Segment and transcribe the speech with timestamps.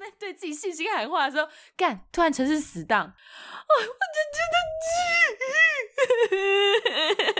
[0.00, 3.12] 边对自己信心喊话的时候，干，突然城市死档，哦，
[3.78, 4.40] 我就觉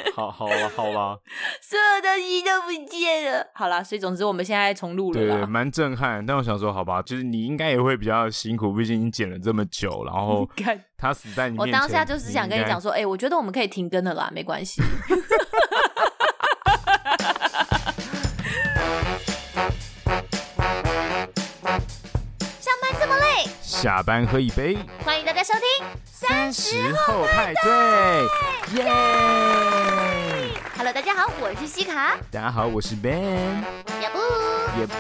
[0.07, 1.19] 得，好好了，好了，
[1.63, 3.47] 所有东西都不见了。
[3.55, 6.25] 好了，所以总之我们现在重录了，对，蛮震撼。
[6.25, 10.49] 但我想说，好吧，就是你应该也会比较辛苦，毕竟你剪了这么久，然后
[10.99, 11.75] 他死在你面前。
[11.75, 14.83] 我当下就是想跟你讲说，哎、欸，我觉得我们可以停更了啦，没关系。
[23.81, 25.63] 下班喝一杯，欢迎大家收听
[26.05, 27.73] 三十后派对，
[28.75, 28.85] 耶
[30.77, 32.19] ！Hello，大家好，我是西卡。
[32.31, 33.65] 大家好，我是 Ben。
[34.03, 34.19] 也不，
[34.79, 34.95] 也不。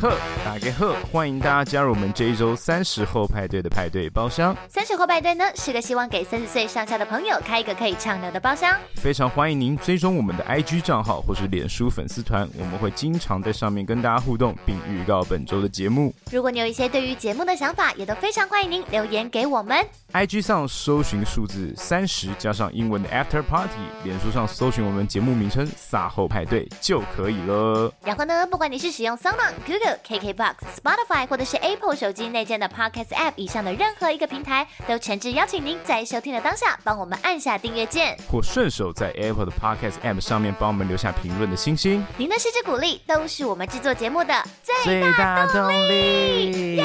[0.02, 0.18] 呵，
[0.50, 4.52] 大家好，欢迎大家加入我们这一周三十后派对的派对包厢。
[4.68, 8.76] 三十后派对呢，是个希望给三十岁上下的朋友开一个可以畅聊的包厢。
[8.96, 16.12] 非常欢迎您追踪我们的 IG 账号或是脸书粉丝团，我们会经常在上面跟大家互动，并预告本周的节目。
[16.32, 19.86] 如果你有一些对于节目的想法，也都非常欢迎您留言给我们。
[20.12, 27.92] IG 上搜寻数字三十加上英文的 After Party，脸书上搜寻我们节目名称“撒后派对”就可以了。
[28.02, 29.96] 然后呢，不管你是使用 SoundOn、Google
[30.40, 42.02] Box、Spotify 或者是 Apple 手机内建的 Podcast App 以上的任何一个平台，都诚挚邀请您在收听的当下，帮我们按下订阅键，或顺手在 Apple 的 Podcast App 上面帮我们留下评论的星星。
[42.16, 44.32] 您的支持鼓励都是我们制作节目的
[44.62, 46.76] 最大动力。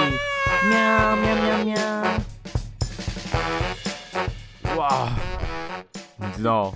[0.69, 1.75] 喵喵喵喵！
[4.75, 5.07] 哇，
[6.17, 6.73] 你知道？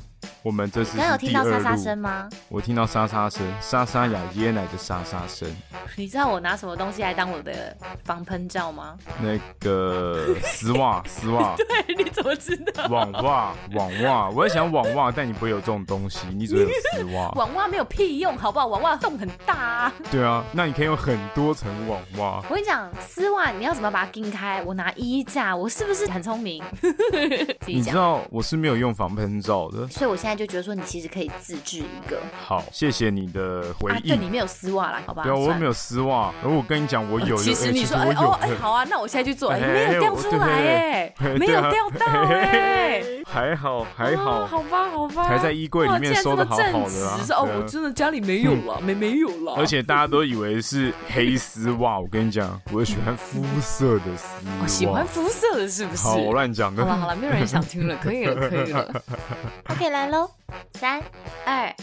[0.50, 2.28] 我们这是刚有听到沙沙声吗？
[2.48, 5.48] 我听到沙沙声，沙沙哑椰奶的沙沙声。
[5.96, 8.98] 你知道我拿什么东西来当我的防喷罩吗？
[9.22, 11.54] 那个 丝袜，丝袜。
[11.86, 12.88] 对，你怎么知道？
[12.88, 14.28] 网袜，网袜。
[14.32, 17.30] 我在想网袜，但你不会有这种东西，你只会有丝袜。
[17.38, 18.66] 网袜没有屁用，好不好？
[18.66, 19.94] 网袜洞很大啊。
[20.10, 22.44] 对啊，那你可以用很多层网袜。
[22.50, 24.64] 我跟你讲，丝袜你要怎么把它钉开？
[24.64, 26.64] 我拿衣架，我是不是很聪明？
[27.68, 30.39] 你知道我是没有用防喷罩的，所以我现在。
[30.40, 32.18] 就觉得说你其实可以自制一个。
[32.46, 33.98] 好，谢谢你的回应。
[33.98, 35.24] 啊、对，里面有丝袜啦，好吧？
[35.24, 36.34] 对啊，我没有丝袜。
[36.42, 37.36] 而我跟你讲，我有。
[37.36, 39.52] 其实你说，哎、欸、哦，哎、欸，好啊，那我现在去做。
[39.52, 44.48] 哎、欸，没有掉出来，哎，没有掉到，哎，还好，还好、哦。
[44.50, 45.24] 好吧，好吧。
[45.26, 47.20] 还在衣柜里面收的好好的啊。
[47.26, 49.56] 是哦，我真的家里没有了，没没有了。
[49.58, 54.28] 而且大家都以为是黑丝袜，我跟你讲，我喜欢肤色的丝
[54.62, 54.68] 袜。
[54.68, 56.04] 喜欢肤色的，是不是？
[56.04, 56.86] 好，我乱讲的。
[56.86, 58.90] 好了好了，没有人想听了，可以了，可以了。
[59.70, 60.19] OK，来喽，
[60.74, 61.02] 三。
[61.46, 61.76] 二，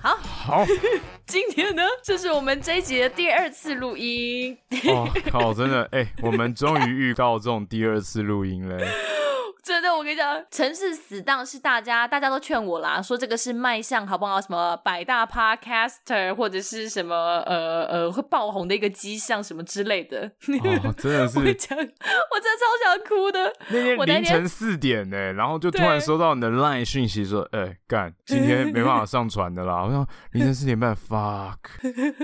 [0.00, 0.64] 好好，
[1.26, 4.56] 今天呢，这是我们这一集的第二次录音。
[4.88, 8.78] 哦，靠，真的，哎、欸，我们终于预告这种第二次录音了。
[9.70, 14.40] 真的，我跟你讲，城市死档是大家，大家都劝我啦，说这个是卖相好不好？
[14.40, 17.14] 什么百大 podcaster 或者是什么
[17.46, 20.22] 呃呃会爆红的一个迹象什么之类的。
[20.26, 23.52] 哦，真的是， 我讲，我真的超想哭的。
[23.68, 29.84] 那天凌晨四点呢、欸，然后就突然收到你的 line 讯息说，哎、欸，干，今天没办法上传的啦。
[29.84, 31.54] 我说凌晨四点半，fuck，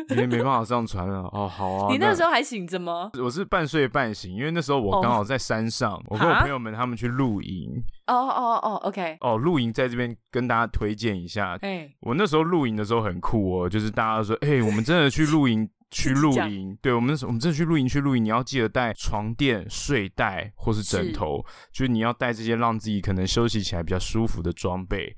[0.09, 1.21] 今天没办法上传了。
[1.33, 1.87] 哦，好啊。
[1.95, 3.13] 你那时候还醒着吗？
[3.23, 6.03] 我是半睡半醒，因为那时候我刚好在山上，oh.
[6.09, 7.36] 我跟我朋友们他们去录。
[7.37, 11.53] 露营哦哦哦，OK 哦，露营在这边跟大家推荐一下。
[11.61, 16.77] 哎、欸，我那时候露营的时候很酷哦，就是大家都说，哎、欸，我们真的去露营， 去露营。
[16.81, 25.15] 对，我们我们真的去露营，去露营，你要记得带床垫、睡袋或是枕头，是就是你要带这些让自己可能休息起来比较舒服的装备。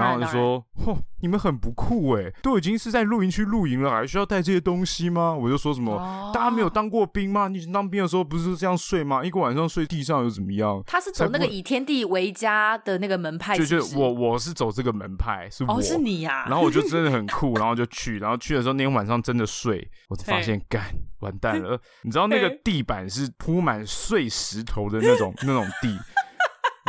[0.00, 7.48] 然后就说：“嚯，你们很不酷哎，都已经是在露营区露营了，还需要带这些东西吗？”我就说什么：“哦、大家没有当过兵吗？
[7.48, 9.24] 你当兵的时候不是这样睡吗？
[9.24, 16.46] 一个晚上睡地上又怎么样？”他是走那个以天地为家的那个门派是是，就是我我是走这个门派，是我、哦、是你呀、啊。
[16.50, 20.82] 然后我就真的很酷，然后就去，然后去的时候那天晚上真的睡，我才发现干
[21.20, 21.80] 完蛋了。
[22.02, 25.98] 你知道那个地板是铺满碎石头的那种那种地。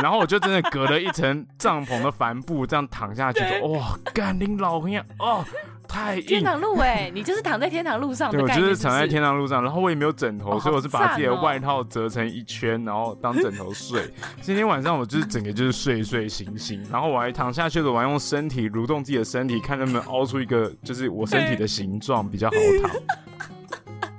[0.01, 5.45] 然后我就真的隔了一层帐篷的帆布，这样躺下去，说：“哇，干你老朋友哦，
[5.87, 8.39] 太硬。”天堂路哎，你就是躺在天堂路上的。
[8.39, 14.11] 对，我就是躺在天堂路上，然后我也没有枕头，哦、所以我是把自己的外套折成一圈，然后当枕头睡。
[14.41, 22.91] 今天晚上我就是整个就是睡睡醒醒，然后我还躺下去的，我还用身体蠕动自己的身体，看能不能凹出一个就是我身体的形状比较好躺。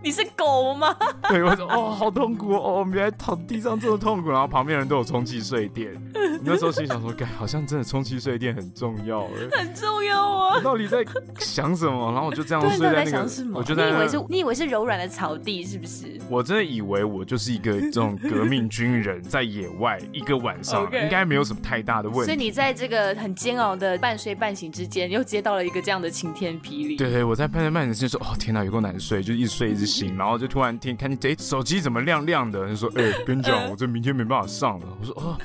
[0.05, 0.95] 你是狗吗？
[1.31, 5.95] 对，我说哦，好痛苦哦，原来躺地上这么痛苦，然后旁边人都有充气睡垫。
[6.43, 10.61] 那时候心想说，该好像真的充气睡垫很重要，很重要啊！
[10.61, 11.03] 到底在
[11.39, 12.13] 想什么？
[12.13, 16.21] 然后我就这样睡在那个，我觉得你以为是，你以为是柔软的草地是不是？
[16.29, 22.25] 我真的以为我就是一个这种革命军人，在野外一个晚上 应该没有什么太大的问题。
[22.27, 26.97] 所以你在这个很煎熬的半睡半醒之间，又接到了一个这样的晴天霹雳。
[26.97, 34.87] 对对，我在半睡半醒之间说，哦天哪，有够难睡，就一直睡一直醒，然后就突然听看见哎手机怎么亮亮的，就说哎跟你讲，我这明天没办法上了。
[35.01, 35.39] 我说哦，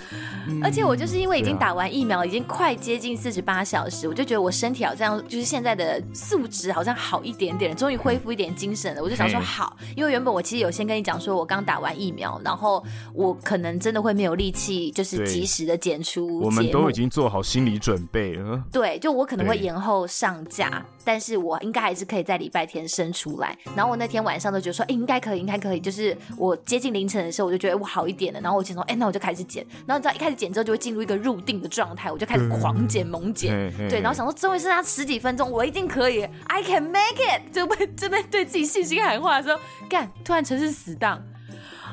[0.63, 9.04] 而且我就是因为已经打完疫苗，已经快接近四十八小时，我就觉得我身体好像就是现在的素质好像好一点点，终于恢复一点精神了。
[9.04, 16.40] 我就想说好，因为原本我其实有先跟你讲说，我刚打完疫苗，然后我可能真的会没有力气，就是及时的剪出。
[16.40, 18.63] 我们都已经做好心理准备了。
[18.72, 23.57] 对，就我可能会延后上架，但是我应该还是可以在礼拜天生出来。
[23.75, 25.80] 然后我那天晚上都觉得说，哎，应该可以，应该可以。
[25.80, 28.39] 就是我接近凌晨的时候，我就觉得我好一点了。
[28.41, 29.65] 然后我就说，哎，那我就开始剪。
[29.86, 33.51] 然后你知道，一开始剪之后就会进入一个入定的状态，我就开始狂剪猛剪。
[33.89, 37.53] 对，然后想说，终于剩下十几分钟，我一定可以，I can make it。
[37.53, 39.59] 就被这边对自己信心喊话的时候，
[39.89, 41.21] 干，突然城市死档。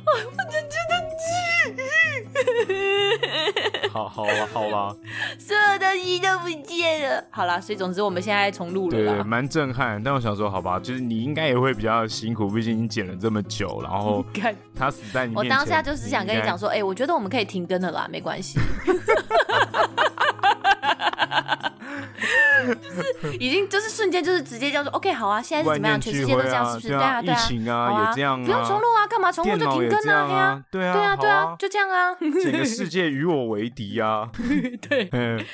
[0.06, 0.12] 我
[0.52, 0.70] 真的
[1.19, 1.26] 气，
[3.96, 4.94] 好好了好了，
[5.38, 7.25] 所有东西都不见了。
[7.31, 10.02] 好了，所以总之我们现在重录了，对，对，蛮震撼。
[10.02, 14.22] 但我想说，好吧，就是你应该也会比较辛苦，毕竟你剪了这么久，然后
[14.75, 15.50] 他死在你面前。
[15.50, 18.60] 我当下就是想跟你讲说，哎、欸，我觉得我们可以停更了啦，没关系。
[22.83, 26.01] 就是已经就是瞬间就是直接叫做 OK 好啊，现在是怎么样？
[26.01, 26.89] 全世界都这样，是不是？
[26.89, 30.63] 对啊，对啊，疫情啊，也这样，不用重录啊，干嘛重录就停更啊？
[30.71, 32.15] 对啊，对啊，对啊，就这样啊。
[32.43, 34.29] 整个世界与我为敌啊！
[34.89, 35.09] 对，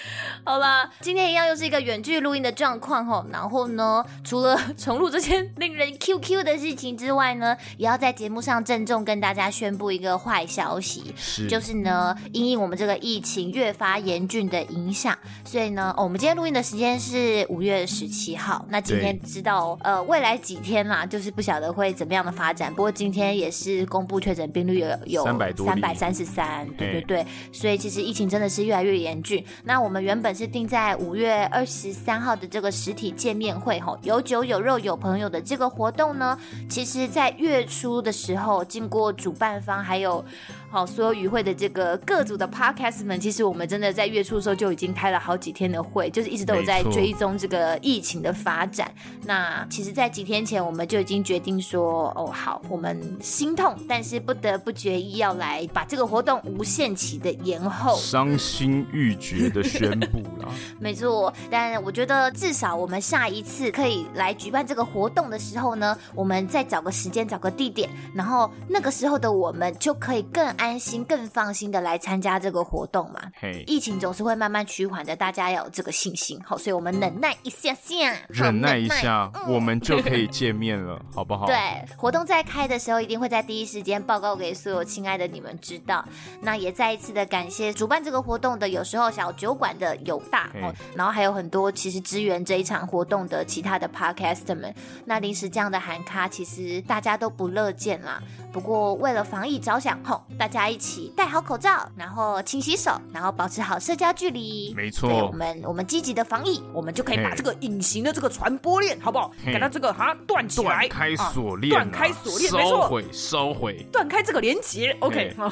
[0.44, 3.26] 好啦，今天一样又是一个远距录音的状况哦。
[3.32, 11.14] 然后呢，除了 重录这些令人 QQ 的事情之外呢，也要在节目上郑重跟大家宣布一个坏消息，
[11.48, 18.64] 就是呢，因应我们这个疫情越发严峻的影响，所以呢，我们今天录音的时间是五月十七号。
[18.68, 22.72] 那今天知道呃未来几天啦，就是不晓得会怎么样的发展。
[22.74, 27.26] 不过今天也是公布确诊病例有有三百多三百三十三，对对对。
[27.52, 29.44] 所以其实疫情真的是越来越严峻。
[29.64, 36.38] 那我们原本是定在五月二十三号的这个实体见面会吼，有酒有肉有朋友的这个活动呢，
[36.68, 40.24] 其实在月初的时候，经过主办方还有。
[40.72, 48.90] 好，所有与会的这个各组的 podcast 们，其实我们真的在月初的时候就已经开了好几天的会，就是一直都有在追踪这个疫情的发展。
[49.26, 60.50] 那其实，在几天前我们就已经决定说，哦，好，我们心痛，但是不得不决意要来把这个活动无限期的延后，伤心欲绝的宣布了。
[60.80, 70.50] 没错，但我觉得至少我们下一次可以来举办这个活动的时候呢，我们再找个时间，找个地点，然后那个时候的我们就可以更。
[70.62, 73.20] 安心、更放心的来参加这个活动嘛
[73.66, 76.40] 疫情总是会慢慢趋缓的，大家要有这个信心。
[76.44, 81.46] 好，所以我们忍耐一下下，忍耐一下，嗯、 我们就可以见面了，好不好？
[81.46, 81.56] 对，
[81.96, 86.04] 活动在开的时候，一定会在第一时间报告给所有亲爱的你们知道。
[86.40, 90.48] 那也再一次的感谢主办这个活动的，有时候小酒馆的友大.
[90.94, 94.72] 然后还有很多其实支援这一场活动的其他的 podcaster 们。
[95.04, 98.22] 那临时这样的喊咖，其实大家都不乐见啦。
[98.52, 104.74] 不过为了防疫着想，吼，大家一起戴好口罩，然后勤洗手，然后保持好社交距离。
[104.76, 109.32] 没错，对，我们我们积极的防疫，我们就可以把这个隐形的这个传播链，好不好？
[109.44, 114.94] 给它这个哈断起来，断开锁链，断开锁链，没错，收回收回，断开这个连接。
[115.00, 115.50] OK， 好。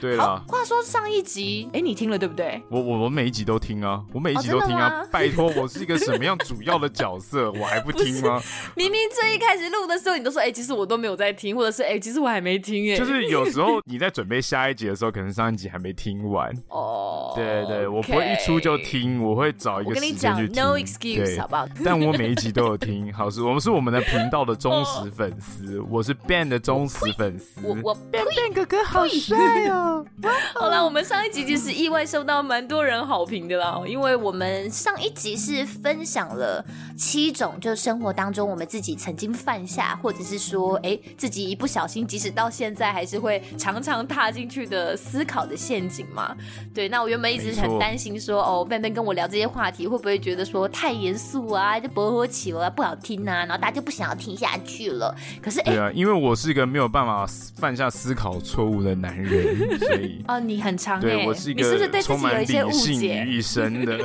[0.00, 2.60] 对了，话说上一集，哎，你听了对不对？
[2.70, 5.04] 我我我每一集都听啊，我每一集都听啊。
[5.12, 8.42] 拜托，我是一个什么样主要的角色， 我还不听吗？
[8.74, 11.98] 明明最一开始录的时候，你都说，哎，其实我都没有在听，或者是哎。
[11.98, 17.32] 其实我还没听哎，就是有时候你在准备下一集的时候，可能上一集还没听完哦。
[17.36, 20.62] 对对，我不会一出就听，我会找一个时间去听。
[20.62, 21.66] No excuse，好不好？
[21.84, 27.60] 但我每一集都有听，好是，我们是我们的频道的忠实粉丝，我是 Ben 的忠实粉丝。
[27.62, 29.36] 我我 Ben Ben 哥哥好帅
[29.68, 30.04] 哦。
[30.54, 36.64] 好了，我们上一集其实意外受到蛮多人好评的啦，因为我们上一集是分享了
[36.96, 42.06] 七种，就是生活当中我们自己曾经犯下，或者是说，哎，自己一不小心。
[42.06, 46.36] 即使到现在还是会常常常踏进去的思考的陷阱嘛。
[46.74, 55.14] 对，那我原本一直很担心说，哦，Ben 跟我聊这些话题，会不会觉得说太严肃啊，就不合起了，不好听啊，然后大家就不想要听下去了。
[55.42, 57.26] 可是，哎，对啊，因为我是一个没有办法
[57.56, 63.98] 犯下思考错误的男人， 所以哦，你很常对我是一个你是不是对自己有一些误解于一生的？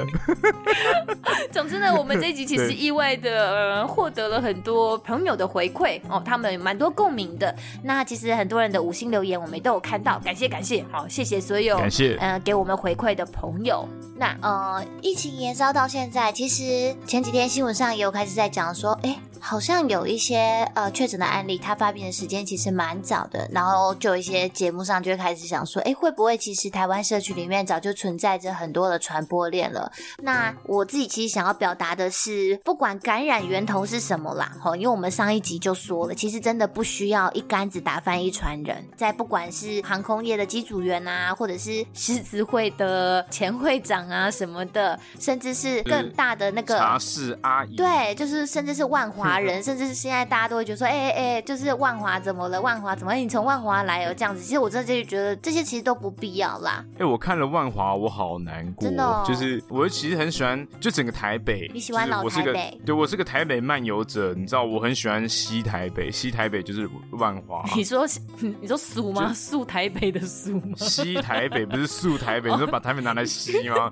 [1.51, 7.53] 总之呢，我们这一集其实意外的呃获得了很多朋友的回馈哦，他们蛮多共鸣的。
[7.83, 13.87] 那其实很多人的五星留言我们都有看到，感谢感谢，好，谢谢所有感谢呃给我们回馈的朋友。
[14.15, 19.17] 那呃，疫情延烧到现在，其实前几天新闻上也有开始在讲说，哎。
[19.45, 29.91] 好像有一些呃确诊的案例，它发病的时间其实蛮早的，然后就有一些节目上就会开始想说，哎，会不会其实台湾社区里面早就存在着很多的传播链了？
[30.19, 49.33] 那我自己其实想要表达的是，不管感染源头是什么啦，哈，因为我们上一集就说了，其实真的不需要一竿子打翻一船人，在不管是航空业的机组员啊，或者是狮子会的前会长啊什么的，甚至是更大的那个茶室阿姨，对，就是甚至是万华。
[49.39, 52.61] 人， 甚至是现在大家都会觉得说，哎哎哎，就是万华怎么了？
[52.61, 53.13] 万华怎么？
[53.13, 54.41] 你从万华来哦，这样子。
[54.41, 56.83] 其实我真的就觉得这些其实都不必要啦。
[56.97, 58.87] 哎，我看了万华，我好难过。
[58.87, 61.69] 真的哦，就是我其实很喜欢，就整个台北。
[61.73, 62.79] 你喜欢老台北？
[62.85, 66.11] 对，我是个台北漫游者，你知道，我很喜欢西台北。
[66.11, 67.63] 西台北就是万华。
[67.75, 68.05] 你说
[68.61, 69.33] 你说俗吗？
[69.33, 70.75] 素 台北的俗吗？
[70.77, 73.89] 西台北不是素台北，你说把台北拿来吸吗？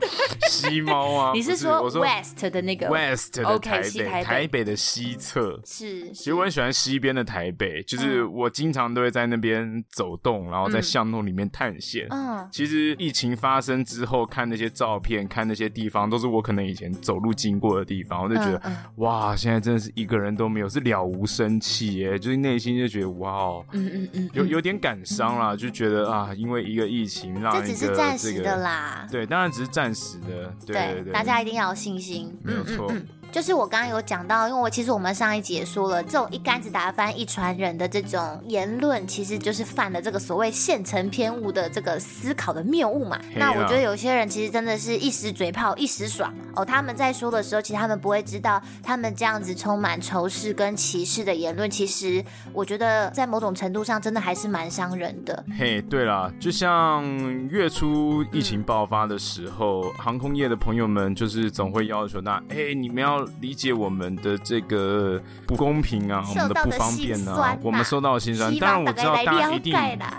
[0.50, 1.32] 吸猫啊？
[1.36, 4.24] 你是说 West 的那个？West 的台北？
[4.24, 5.60] 台北的西侧。
[5.66, 12.08] 是，其实我很喜欢西边的台北，就是我经常都会在那边走动，然后在巷弄里面探险。
[12.10, 18.62] 嗯，其实疫情发生之后，看那些照片，看那些地方，都是我可能以前走路经过的地方，我就觉得，
[18.98, 32.92] 哇，现在真的是一个人都没有，是了无生气耶，就是内心就觉得，哇哦，嗯嗯嗯，有有点感伤啦，就觉得啊，因为一个疫情让这只是暂时的啦，对，当然只是暂时的，对对对，大家一定要有信心，没有错。
[33.32, 43.18] 就是我刚刚有讲到，因为我其实我们上一集也说了，这种一竿子打翻一船人的这种言论，其实就是犯了这个所谓现成偏误的这个思考的谬误嘛。
[43.34, 52.22] 那我觉得有些人其实真的是一时嘴炮一时爽哦，他们在说的时候，其实他们不会知道，他们这样子充满仇视跟歧视的言论，其实
[52.52, 55.42] 我觉得在某种程度上真的还是蛮伤人的。
[55.58, 57.02] 嘿，对啦，就像
[57.48, 63.21] 月初疫情爆发的时候，嗯、航空业的朋友们就是总会要求那，哎，你们要。
[63.40, 68.56] 理解我们的这个不公平啊，我们的不方便啊，我们受到的心酸。
[68.58, 69.74] 当然我知道大家一定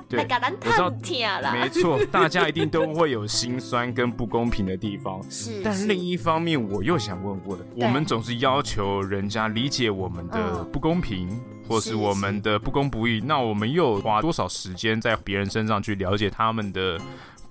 [0.09, 5.21] 对，我知道，没错，大家一定都会有心酸跟不公平的地方。
[5.31, 16.99] 是，但另一方面，我又想问问，我们总是要求人家理解我们的不公平，或是我们的不公不义，那我们又花多少时间在别人身上去了解他们的？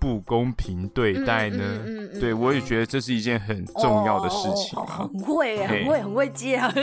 [0.02, 1.60] 不公平对待呢？
[1.62, 4.80] 嗯嗯嗯嗯、对，我也觉得这是一件很重要的事情。
[4.80, 6.74] 哦、很会，很会，很会接啊！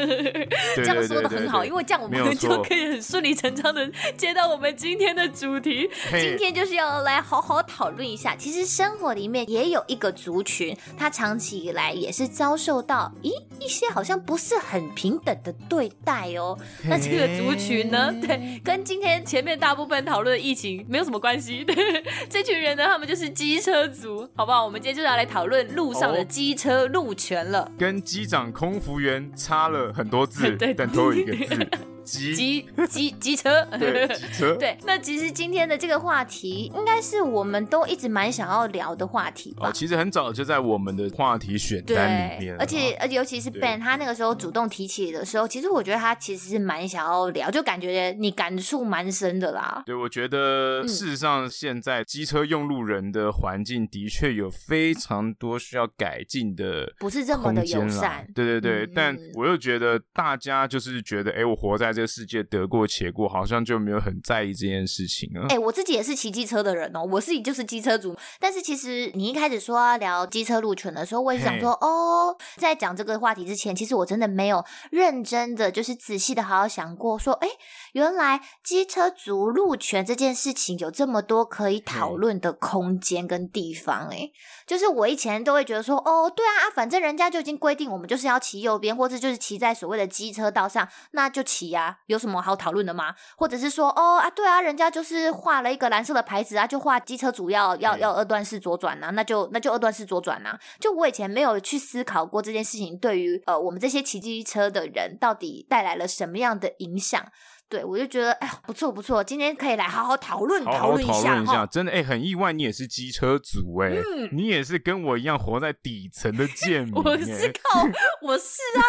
[0.76, 5.90] 这样说的很好，因为这样我们就可以很顺理成章的接到我们今天的主题。
[6.12, 16.56] 今天就是要来好好讨论一下，其实生活里面也有一个族群，他长期以来也是遭受到咦一些好像不是很平等的对待哦。
[16.84, 21.64] 那这个族群呢，对，跟今天前面大部分讨论的疫情没有什么关系。
[21.64, 21.74] 对，
[22.30, 23.07] 这群人呢，他们。
[23.08, 24.62] 就是机车族，好不好？
[24.62, 31.66] 我们今天就要来讨论路上的机车路权了，跟机长、空服员差了很多字， 对，但都有一个字。
[32.08, 34.78] 机机机车，对机车， 对。
[34.84, 39.68] 那其实今天的这个话题，应该是我们都一直蛮想要聊的话题吧？
[39.68, 49.82] 哦，其实很早就在我们的话题选单里面，而且而且尤其是 Ben 他那个时候主动提起的时候，其实我觉得他其实是蛮想要聊，就感觉你感触蛮深的啦。
[49.84, 58.26] 对，我觉得事实上现在机车用路人的环境的确有非常多需要改进的，不是这么的友善。
[58.34, 61.97] 对对对，但我又觉得大家就是觉得，哎，我活在。
[61.98, 65.42] 这个世界得过且过，好像就没有很在意这件事情啊。
[65.48, 68.16] 哎、欸，我自己也是骑机车的人哦，我自己就是机车族。
[68.38, 77.48] 但是其实你一开始说要聊机车路权的时候，我也想说，哦，在讲这个话题之前，其实我真的没有认真的，就是仔细的好好想过，说，哎，
[77.94, 84.06] 原来机车族路权这件事情有这么多可以讨论的空间跟地方。
[84.12, 84.30] 哎，
[84.68, 91.98] 就是我以前都会觉得说，哦，对啊，反正人家就已经规定我们就是要骑右边，或者就是骑在所谓的机车道上，那就骑呀。
[92.06, 93.14] 有什么好讨论的吗？
[93.36, 100.58] 或者是说，哦啊，对啊，人家就是画了一个蓝色的牌子啊，就画机车主要要要二段式左转啊，那就那就二段式左转啊。
[100.78, 107.24] 就我以前没有去思考过这件事情对于呃我们这些骑机车的人到底带来了什么样的影响。
[107.68, 111.66] 对，我就觉得哎呀，不错不错，今天可以来好好讨论讨论一下，讨论一下。
[111.66, 116.94] 真的哎，很意外，你也是机车族哎，嗯、 你也是跟我一样活在底层的贱民。
[116.96, 117.82] 我是靠，
[118.22, 118.80] 我是啊，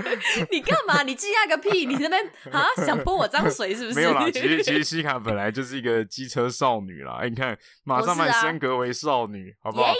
[0.50, 1.02] 你干嘛？
[1.02, 1.84] 你惊讶个屁？
[1.84, 3.96] 你这边啊想泼我脏水是不是？
[3.96, 7.18] 没有啦，其实其实西卡本来就是一个机车少女啦。
[7.20, 9.92] 哎，你看，马上把你升格为少女，啊、好不好？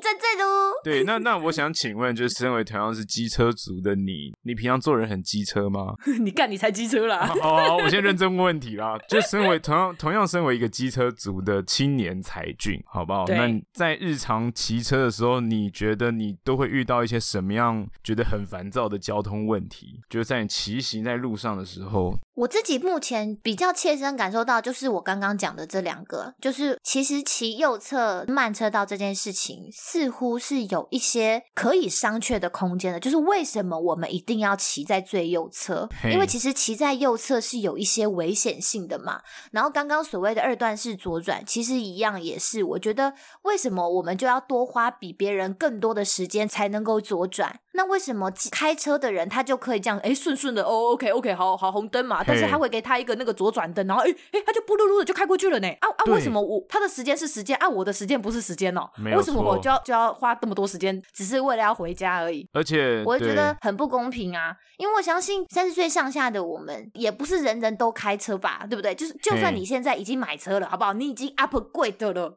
[0.00, 0.72] 在这喽。
[0.82, 5.94] 对，那那我想请问，就是身为同样是机车族的你，你平常做人很机车吗？
[6.20, 7.26] 你干，你才机车啦！
[7.26, 8.98] 好，好，我先认真问问题啦。
[9.08, 13.24] 就身为同样同样身为一个机车族的青年才俊，好不好？
[13.26, 20.00] 那在日常骑车的时候，你觉得你都会遇到一些什么样觉得很烦躁的交通问题？
[20.08, 22.16] 就是在你骑行在路上的时候。
[22.36, 33.00] 我自己目前比较切身感受到，就是我刚刚讲的这两个，就是其实骑右侧慢车道这件事情，似乎是有一些可以商榷的空间的。
[33.00, 35.88] 就是为什么我们一定要骑在最右侧？
[36.12, 39.22] 因为其实骑在右侧是有一些危险性的嘛。
[39.50, 42.62] 然后刚刚所谓的二段式左转，其实一样也是。
[42.62, 43.14] 我觉得
[43.44, 47.60] 为什么我们就要多花比别人更多的时间才能够左转？
[47.76, 49.98] 那为什么开车的人他就可以这样？
[50.00, 52.24] 哎，顺顺的哦，OK OK，好好红灯嘛。
[52.26, 55.68] 但是他会给他一个那个左转灯，然后哎哎，他就不噜噜的就开过去了呢。
[55.80, 58.88] 啊啊，为什么我他的时间是时间啊，我的时间不是时间哦？
[59.14, 62.48] 为什么我就要就要花这么多时间，只是为了要回家而已？
[62.52, 68.94] 而且我觉得很不公平啊，因为我相信三十岁上下的我们也不是人人都开车吧，对不对？
[68.94, 70.92] 就是就算你现在已经买车了，好不好？
[70.94, 72.34] 你已经 upgrade 了，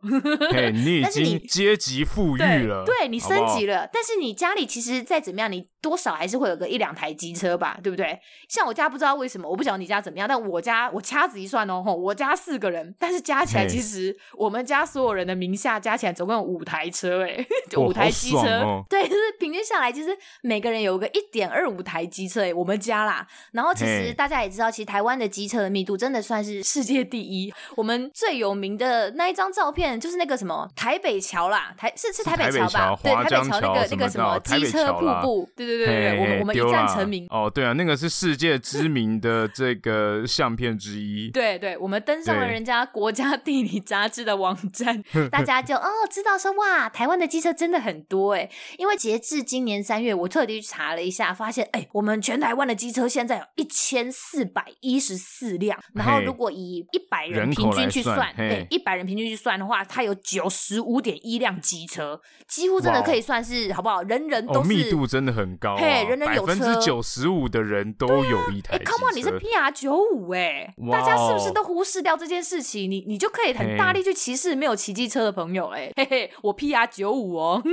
[0.51, 3.88] 嘿，你 已经阶级富裕了，对，你升级了。
[3.91, 8.19] 但是你家里其实再怎么样，你多少还是会有个一两台机车吧，对不对？
[8.50, 17.38] 像我家不知道为什么，我不晓得你家怎么样，但我家我掐指一算哦，吼，我家四个人，但是加起来其实我们家所有人的名下加起来总共有五台车，哎，
[17.69, 20.09] 就五台机车，哦、对，就是平均下来，其实
[20.41, 23.25] 每个人有个一点二五台机车，哎，我们家啦。
[23.51, 27.53] 然后其实大家也知道，其实台湾的机车的密度真的算是世界第一。
[27.75, 32.98] 我们最有名的那一张照片就是那个什么台北桥啦，台是是台北桥吧？
[33.03, 37.27] 对，台北桥那个那个什么机车瀑布，对对对对对，我们我们一战成名。
[37.29, 41.29] 哦，对啊，那个是世界知名的这个 相片之一。
[41.31, 48.49] 对对，我们登上了人家国家地理杂志的网站， 大家就哦知道说哇，台湾的机车真的很多哎。
[48.77, 55.79] 因为截至今年三月，我特地去查了一下，发现哎，我们全台湾的机车现在有一千四百一十四辆。
[55.93, 64.01] 然后如果以一百人平均去算，对，一百人平均去算的话，它有九十五点一辆机车，几乎真的可以算是好不好？
[64.03, 68.77] 人人都是密度真的很高，嘿，人人有车，百分之九十五的人都有一台。
[68.77, 72.89] 哎，Come on，你是 PR 九五哎，大家是不是都忽视掉这件事情？
[72.89, 77.63] 你你就可以很大力去歧视没有骑机车的朋友哎，嘿嘿，我 PR 九五哦。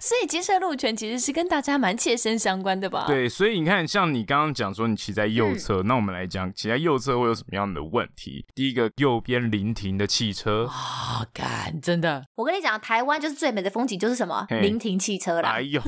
[0.00, 3.04] 所以金色路权其实是跟大家蛮切身相关的吧？
[3.06, 8.44] 对，所以你看，像你刚刚讲说你骑在右侧，嗯、那我们来讲骑在右侧会有什么样的问题？
[8.52, 14.44] 第一个，右边临停的汽车啊，干，真的，我跟你讲，台湾就是最美的风景就是什么？
[14.60, 15.50] 临停汽车啦。
[15.50, 15.80] 哎呦，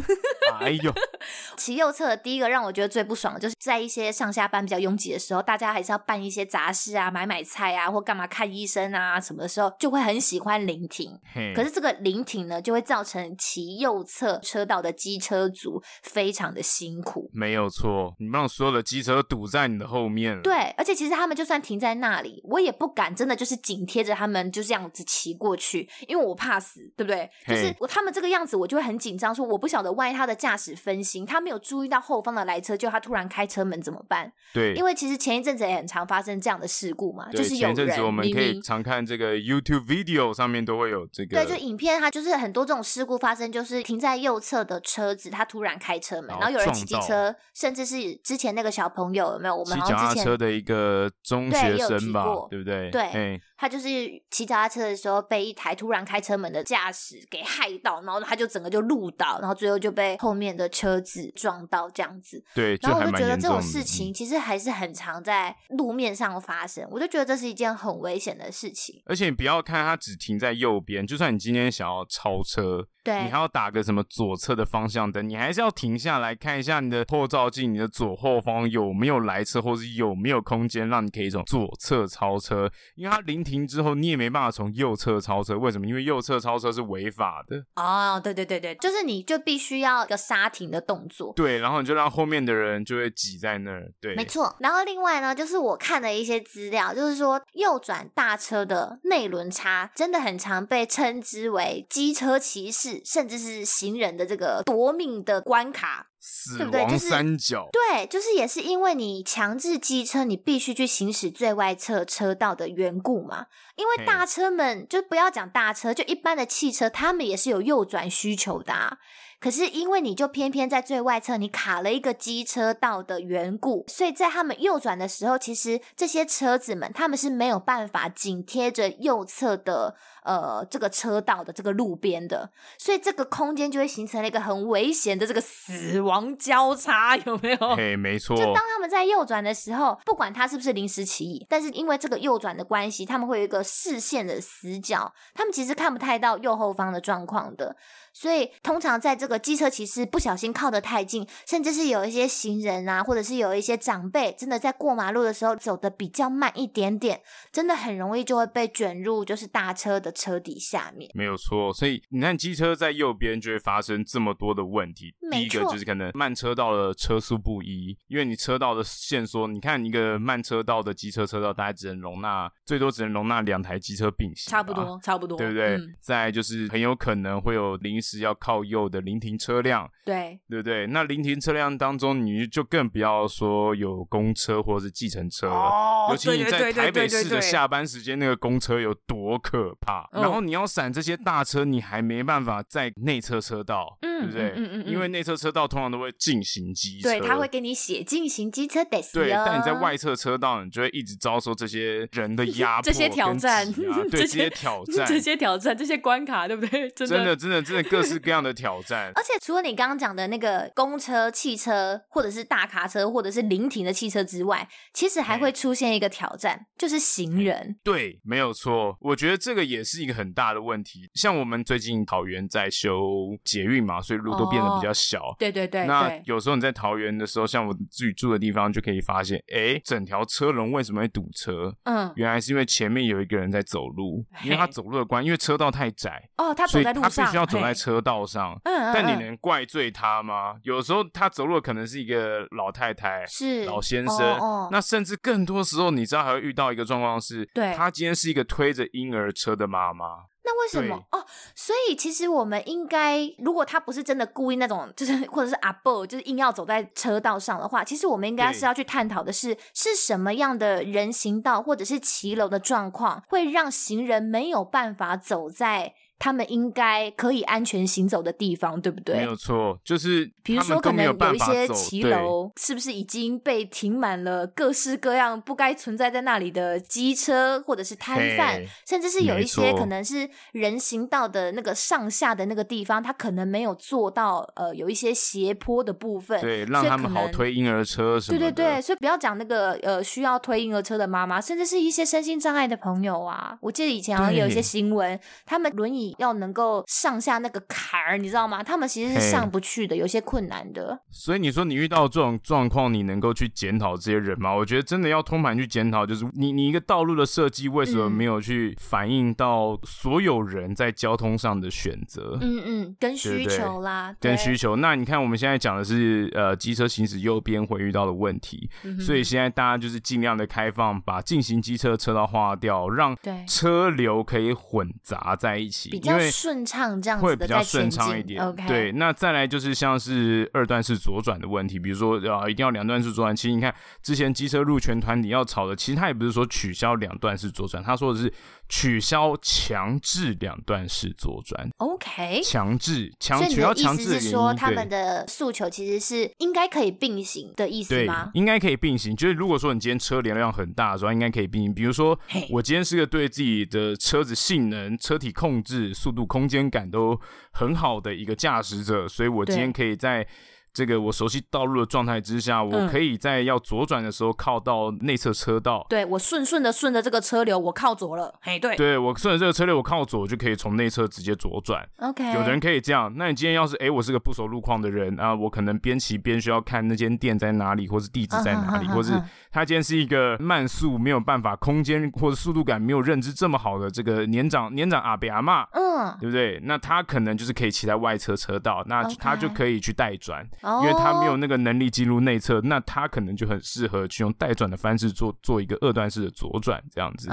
[0.61, 0.93] 哎呦，
[1.57, 11.19] 骑右侧的第一个让我觉得最不爽的就是在一些上下班比较拥挤的时候，大家还是要办一些杂事啊，买买菜啊，或干嘛看医生啊什么的时候，就会很喜欢临停。
[11.35, 20.43] 嘿可是这个临停呢，就会造成骑右侧车道的机车族非常的辛苦，没有错，你让所有的机车堵在你的后面了。
[20.43, 27.29] 对，而且其实他们就算停在那里，我也不敢真的就是紧贴着他们就这样子骑过去，因为我怕死，对不对？
[27.47, 34.33] 就是我他们这个样子，我就会很紧张，说我不晓得万一他的驾驶分心，他没有注意到后方的来车，就他突然开车门怎么办？
[34.53, 49.53] 对，因为其实前一阵子也很常发生这样的事故嘛，就是有人前阵子我们可以常看这个 YouTube video 上面都会有这个，对，就影片它就是很多这种事故发生，就是停在右侧的车子，他突然开车门，然后有人骑机车，甚至是之前那个小朋友有没有？
[49.53, 52.91] 我们好像之前骑脚踏车的一个中学生吧，对不对？
[52.91, 53.89] 对，他就是
[54.29, 62.45] 骑脚踏车的时候被一台突然开车门的驾驶给害到，然后他就整个就路倒，然后最后就被后面的车子撞到这样子。
[62.57, 69.01] 对，然后我就觉得这种事情其实还是很常在路面上发生，我就觉得这是一件很危险的事情。
[69.07, 72.89] 而且你不要看他只停在右边，就算你今天想要超车。
[73.05, 82.71] 对，你还要打个什么左侧的方向灯，你还是要停下来看一下你的后照镜，你的左后方有没有来车，或是有没有空间让你可以从左侧超车。
[82.95, 85.57] 因为它临停之后，你也没办法从右侧超车。
[85.57, 85.87] 为什么？
[85.87, 87.65] 因为右侧超车是违法的。
[87.77, 91.33] 哦，对对对对，就是你就必须要一个刹停的动作。
[91.35, 93.93] 对，然后你就让后面的人就会挤在那儿。
[94.01, 94.57] 对，没错。
[94.61, 103.03] 然后另外呢，就是我看了一些资料，就是说右转大车的内轮差真的很常被称之为机车骑士。
[103.05, 106.07] 甚至是行人的这个夺命的关卡。
[106.25, 113.47] 死亡三角，对，就是也是因为你强制机车，你必须去行驶最外侧车道的缘故嘛。
[113.75, 118.99] 因为大车们就不要讲大车，就一般的汽车，他们也是有右转需求的啊。
[119.43, 137.75] 可是因为你就偏偏在最外侧，你卡了一个机车道的缘故，所以在他们右转的时候，其实这些车子们他们是没有办法紧贴着右侧的呃这个车道的这个路边的，所以这个空间就会形成了一个很危险的这个死亡交叉，有没有？
[137.75, 138.37] 嘿，没错。
[138.37, 147.75] 就当他们在右转的时候，不管他是不是临时起意，但是因为这个右转的关系，他们会有一个视线的死角，他们其实看不太到右后方的状况的。
[148.13, 157.21] 所以，通常在这个机车骑士不小心靠得太近，甚至是有一些行人啊，或者是有一些长辈，真的在过马路的时候走的比较慢一点点，
[157.51, 161.11] 真的很容易就会被卷入就是大车的车底下面。
[161.15, 165.15] 没有错，所以你看机车在右边就会发生这么多的问题。
[165.31, 175.77] 第一个就是可能慢车道的车速不一，因为你车道的限缩，你看一个慢车道的机车车道大概只能容纳最多只能容纳两台机车并行，差不多，差不多，对不对？
[175.77, 180.87] 嗯、再就是很有可能会有临是要靠右的临停车辆，对对不对？
[180.89, 185.55] 那临停车辆当中，你就更不要说有公车或者是计程车了。
[185.55, 190.09] 哦，尤其你在台北市的下班时间，那个公车有多可怕。
[190.13, 194.43] 然后你要闪这些大车，你还没办法在内侧车道，嗯、对不对？
[194.57, 199.01] 嗯嗯，嗯，因为内侧车道通常都会进行机车，对，他会给你写进行机车得。
[199.13, 206.89] 对，但你在外侧车道，你就会一直遭受这些人的压迫、 这些挑战，对这些挑战、这些挑战、这些关卡，对不对？
[206.91, 208.33] 真的，真的，真的各式各。
[208.33, 217.77] 样的挑战，而且除了你刚刚讲的那个公车、汽车，或者是大卡车，或者是临停的汽车之外，其实还会出现一个挑战，就是行人。
[217.85, 218.97] 对，没有错。
[219.03, 221.11] 我觉得这个也是一个很大的问题。
[221.13, 225.21] 像我们最近桃园在修捷运嘛，所以路都变得比较小。
[225.23, 225.85] 哦、对对对。
[225.85, 231.71] 那有时候你在桃园的时候，像我自己住的地方，就可以发现，哎，整条车龙为什么会堵车？
[231.85, 236.27] 嗯，原来是因为前面有一个人在走路，因为他走路的关，因为车道太窄。
[236.39, 240.55] 哦，他走在路上，他必须要走在车道上，嗯，但你能怪罪他吗？
[240.63, 250.07] 有时候他走路可能是一个老太太，是老先生，哦哦，那甚至更多时候，你知道还会遇到一个状况是，对，他今天是一个推着婴儿车的妈妈。
[250.45, 251.25] 那为什么哦？
[251.55, 265.95] 所以其实我们应该，如果他不是真的故意那种， 就是或者是阿伯，就是硬要走在车道上的话，其实我们应该是要去探讨的是，是什么样的人行道或者是骑楼的状况，会让行人没有办法走在。
[266.23, 269.17] 他们应该可以安全行走的地方，对不对？
[269.17, 288.45] 没有错，就是比如说，可能有一些骑楼，是不是已经被停满了各式各样不该存在在那里的机车，或者是摊贩，甚至是有一些可能是人行道的那个上下的那个地方，它可能没有做到呃有一些斜坡的部分，对，让他们好推婴儿车什么的。
[288.45, 293.59] 对对对，所以不要讲那个呃需要推婴儿车的妈妈，甚至是一些身心障碍的朋友啊。
[293.61, 296.12] 我记得以前好像有一些新闻，他们轮椅。
[296.19, 298.63] 要能够上下那个坎儿，你知道吗？
[298.63, 300.99] 他们其实是上不去的，有些困难的。
[301.11, 304.55] 所以你说你遇到这种状况，你能够去检讨这些人吗？
[304.55, 312.39] 我觉得真的要通盘去检讨，就是你你一个道路的设计，为什么没有去反映到所有人在交通上的选择？
[312.41, 314.77] 嗯嗯，跟需求啦，对跟需求。
[314.77, 325.91] 那你看我们现在讲的是呃机车行驶右边会遇到的问题，嗯，所以现在大家就是尽量的开放，把进行机车车道划掉，让车流可以混杂在一起。
[326.03, 328.43] 因为顺畅这样会比较顺畅一点。
[328.43, 328.67] Okay.
[328.67, 333.35] 对，那再来就是像是二段式左转的问题，比如说啊，一定要两段式左转。
[333.35, 338.33] 其实你看之前机车入权团体要吵的，其实他也不是说取消两段式左转，他说的是
[338.73, 341.69] 取消强制两段式左转。
[341.77, 348.31] OK，强制强取消强制的原因，说他们的诉求其实是应该可以并行的意思吗？
[348.33, 349.15] 对，应该可以并行。
[349.15, 351.75] 就是如果说你今天车流量很大的时候，应该可以并行。
[351.75, 357.21] 比如说我今天是个对自己的车子性能、车体控制、速度、空间感都
[357.53, 360.27] 很好的一个驾驶者，所以我今天可以在。
[360.75, 365.81] 这个我熟悉道路的状态之下，我可以在要左转的时候靠到内侧车道。
[365.81, 368.35] 嗯、对，我顺顺的顺着这个车流，我靠左了。
[368.41, 371.87] 嘿，对，对我顺着这个车流，我靠左就可以从内侧直接左转。
[371.99, 373.13] OK，有的人可以这样。
[373.17, 379.13] 那你今天要是哎，我是个不熟路况的人啊，我可能边骑边需要看那间店在哪里，或是地址在哪里，或是
[379.51, 386.59] 他今天是一个慢速没有办法空间或者速度感没有认知这么好的这个年长年长阿伯阿妈，嗯，对不对？
[386.63, 390.49] 那他可能就是可以骑在外侧车道，那他就可以去带转。
[390.63, 397.29] 因为他没有那个能力进入内侧，那他可能就很适合去用带转的方式做做一个二段式的左转这样子。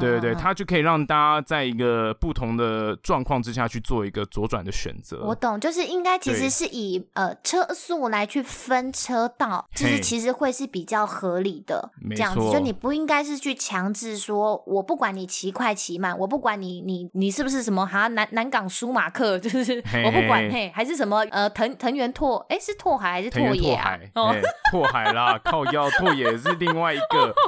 [0.00, 5.24] 对对对，他就可以让大家在一个不同的状况之下去做一个左转的选择。
[5.24, 12.40] 我懂，就是应该其实是以呃车速来去分车道，就是其实会是比较合理的这样子。
[12.52, 23.98] 就你不应该是去强制说，我不管你骑快骑慢，我不管你你你是不是什么哈南南港舒马克，就是我不管嘿，还是什么呃藤藤原拓哎是拓海还是拓野啊？
[24.14, 24.34] 哦，
[24.70, 27.34] 拓海啦，靠腰拓野是另外一个。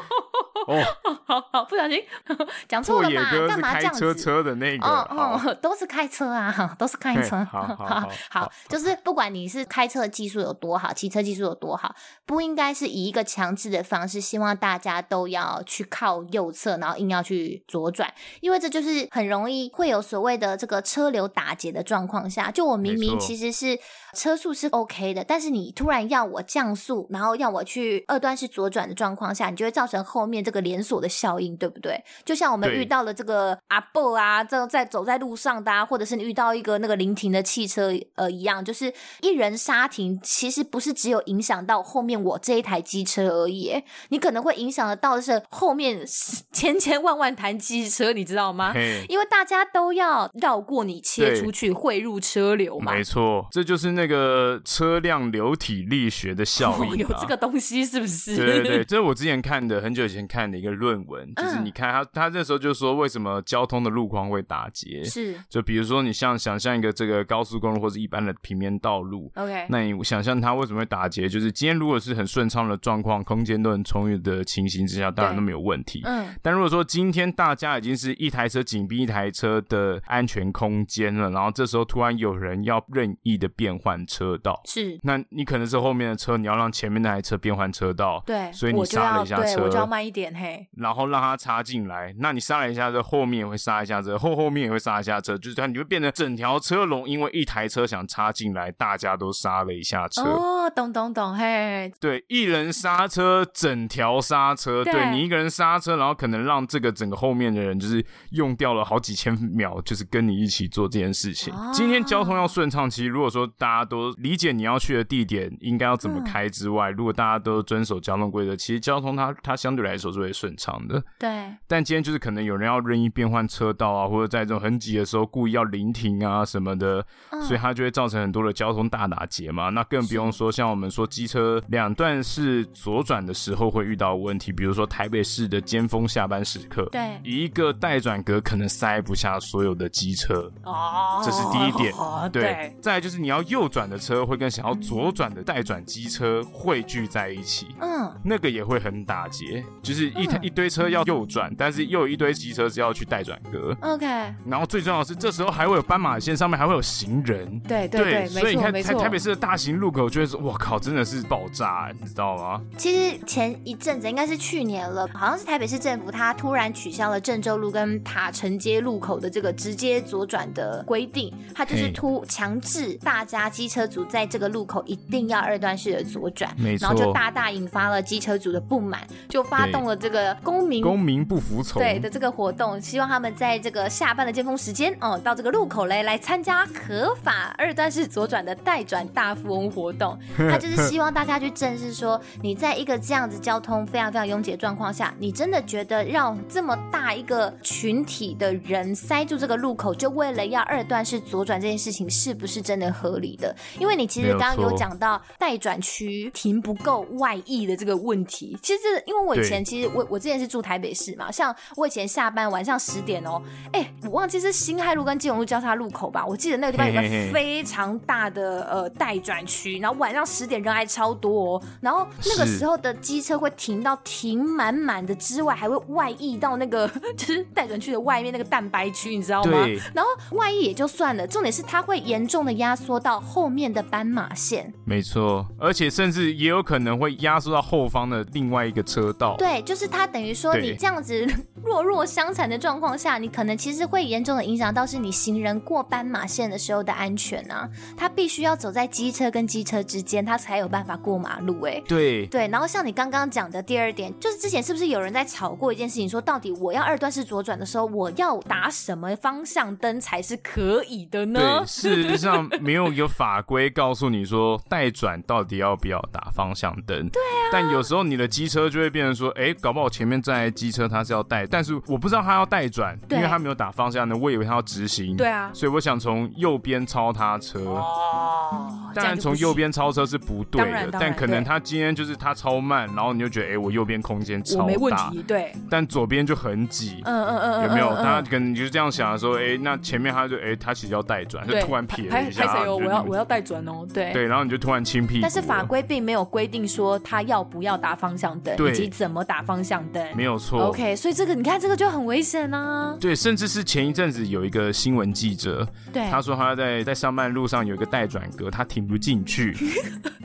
[0.67, 0.77] 哦，
[1.25, 2.03] 好好，不小心
[2.69, 3.31] 讲错了嘛？
[3.49, 4.01] 干嘛这样子？
[4.01, 7.43] 车车的那个，哦哦，都是开车啊， 都是开车。
[7.45, 11.95] 好好好，好，就是不管你是开车技术有多好，骑车技术有多好，
[12.27, 22.51] 不应该是以一个强制的方式，希望大家都要去靠右侧，然后硬要去左转，因为这就是很容易会有所谓的这个车流打结的状况下。
[22.51, 23.79] 就我明明其实是
[24.19, 30.59] 车速是 OK 的，但是你突然要我降速，然后要我去二段式左转的状况下，你就会造成后面这个。
[30.69, 32.03] 连锁的效应，对不对？
[32.25, 43.73] 就像我们遇到了这个阿伯啊，这在走在路上的，啊，或者是你遇到一个那个临停的汽车，呃，一样，就是一人刹停，其实不是只有影响到后面我这一台机车而已，
[44.09, 46.05] 你可能会影响得到的是后面
[46.53, 48.75] 千千万万台机车，你知道吗？
[49.09, 52.93] 因为大家都要绕过你切出去，汇入车流嘛。
[52.93, 58.37] 没错，这就是那个车辆流体力学的效应，啊 哦，有这个东西是不是？
[58.37, 60.59] 对对对，这是我之前看的，很久以前看的。
[60.59, 65.05] 一个论文，就是你看他，他那时候就说，为什么交通的路况会打结？
[65.05, 71.29] 是，就比如说你像想象一个这个高速公路或者一般的平面道路，OK，那你想象它为什么会打结？
[71.29, 76.01] 就是今天如果是很顺畅的状况，空间都很充裕的情形之下，当然都没有问题。
[76.05, 90.35] 嗯，但如果说今天大家已经是一台车紧逼一台车的安全空间了，然后这时候突然有人要任意的变换车道，是，那你可能是后面的车，你要让前面那台车变换车道，对，所以你刹了一下车，对，我就要慢一点。
[90.35, 100.23] 嘿，然后让它插进来，那你刹了一下车，后面也会刹一下车， 后后面也会刹一下车，就是它你会变成整条车龙，因为一台车想插进来，大家都刹了一下车。
[100.23, 111.55] 哦，懂懂懂，嘿，对，一人刹车，整条刹车，对，对你一个人刹车，然后可能让这个整个后面的人就是用掉了好几千秒，就是跟你一起做这件事情。
[111.55, 121.03] 哦、今天交通要顺畅，其实如果说大家都理解你要去的地点应该要怎么开之外，嗯、如果大家都遵守交通规则，其实交通它它相对来说是会顺畅的。
[121.19, 121.31] 对，
[121.67, 129.69] 但今天就是可能有人要任意变换车道啊，或者在这种很挤的时候故意要临停啊什么的，嗯、所以它就会造成很多的交通大打劫嘛。
[129.71, 140.51] 那更不用说像我们说机车两段式左转的时候会遇到问题，比如说台北市的尖峰下班时刻，对，一个待转格可能塞不下所有的机车。
[140.65, 141.93] 哦，这是第一点。
[141.95, 142.77] 哦、 对，对。
[142.81, 150.89] 再来就是你要右转的车会跟想要左转的待转机车汇聚在一起，嗯，那个也会很打结，就是一台、嗯、一堆车。
[150.89, 153.77] 要右转，但是又有一堆机车是要去待转格。
[153.83, 154.07] OK，
[154.47, 157.61] 然后最重要的是，这时候还会有斑马线，上面还会有行人。
[157.61, 180.81] 对对对，对所以你看，台台北市的大型路口，就会说：“我靠，真的是爆炸，你知道吗？”其实前一阵子应该是去年了，好像是台北市政府他突然取消了郑州路跟塔城街路口的这个直接左转的规定，他就是突强制大家机车族在这个路口一定要二段式的左转，没错，然后就大大引发了机车族的不满，就发动了这个公民。
[180.81, 190.17] 公民不服从对的这个活动，希望他们在这个下班的尖峰时间哦，到这个路口嘞来参加合法二段式左转的待转大富翁活动。
[190.49, 203.48] 他就是希望大家去正视说，你在一个这样子交通非常非常拥挤的状况下，你真的觉得让这么大一个群体的人塞住这个路口，就为了要二段式左转这件事情，是不是真的合理的？
[203.79, 208.59] 因为你其实刚刚有讲到待转区停不够外溢的这个问题。
[208.63, 211.55] 其实因为我以前其实我我之前是住台北市嘛，像。
[211.77, 213.41] 我以前下班晚上十点哦，
[213.73, 216.25] 哎、欸，我忘记是新海路跟金融路交叉路口吧。
[216.27, 221.63] 我记得那个地方有个非常大的 呃待转区，然后晚上十点人还超多哦。
[221.81, 229.67] 然后那个时候的机车会停到停满满的之外，还会外溢到那个 就是待转区的外面那个蛋白区，你知道吗？
[229.95, 234.73] 然后外溢也就算了，重点是它会严重的压缩到后面的斑马线。
[234.87, 239.37] 没错，而且甚至也有可能会压缩到后方的另外一个车道。
[239.37, 241.27] 对，就是它等于说你这样子
[241.63, 247.69] 弱弱相残的状况下，你可能其实会严重的影响到是你行人过斑马线的时候的安全啊。
[247.95, 251.61] 他必须要走在机车跟机车之间，他才有办法过马路。
[251.65, 252.49] 哎，对对。
[252.49, 261.59] 然后像你刚刚讲的第二点，就是之前是不是有人在吵过一件事情，说到底我要二段式左转的时候，我要打什么方向灯才是可以的呢？
[261.59, 267.09] 对，事实上没有一个法 规告诉你说带转到底要不要打方向灯。
[267.09, 267.49] 对啊。
[267.53, 275.17] 但有时候你的机车就会变成说，哎，搞不好前面站机车他是要带，但是我不知道他要带转，因为他没有打方向灯，我以为他要直行。
[275.17, 275.51] 对啊。
[275.53, 277.61] 所以我想从右边超他车。
[277.61, 278.91] 哦。
[278.95, 284.67] 当然从右边超车是不对的，但可能他今天就是他超慢，然后你就觉得，哎，我右边空间超大。
[284.67, 285.23] 没问题。
[285.23, 285.53] 对。
[285.71, 287.03] 但左边就很挤。
[287.05, 287.63] 嗯嗯嗯。
[287.65, 287.95] 有没有？
[287.97, 292.47] 他可能你就是这样想的时候，哎，那前面他就，哎，他其实要带转，就突然撇了一下。
[292.47, 292.77] 拍谁哦？
[292.77, 293.87] 我要我要带转哦。
[293.93, 294.13] 对。
[294.13, 295.21] 对，然后你就突然轻屁。
[295.21, 300.07] 但是法规并没有规定说他要不要打方向灯，以及怎么打方向灯。
[300.17, 300.69] 没有错。
[300.69, 302.97] OK，所以这个你看，这个就很危险啊。
[303.01, 309.57] 对，甚至是前一阵子有一个新闻记者，对，他说他在在上班路上有一个带转格，他停不进去，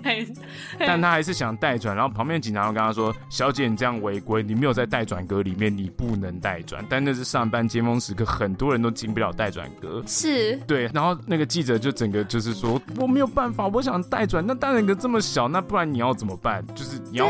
[0.79, 10.03] 但他还是想带转，然后旁边警察跟他说：“小姐，你这样违规，你没有在带转格里面，你不能带转。”但那是上班尖峰时刻，很多人都进不了带转格。
[10.05, 10.89] 是，对。
[10.93, 16.65] 然后那个记者就整个就是说：“我我没有办法，我想代转，那待转格这么小，那不然你要怎么办？
[16.73, 17.27] 就是你要。”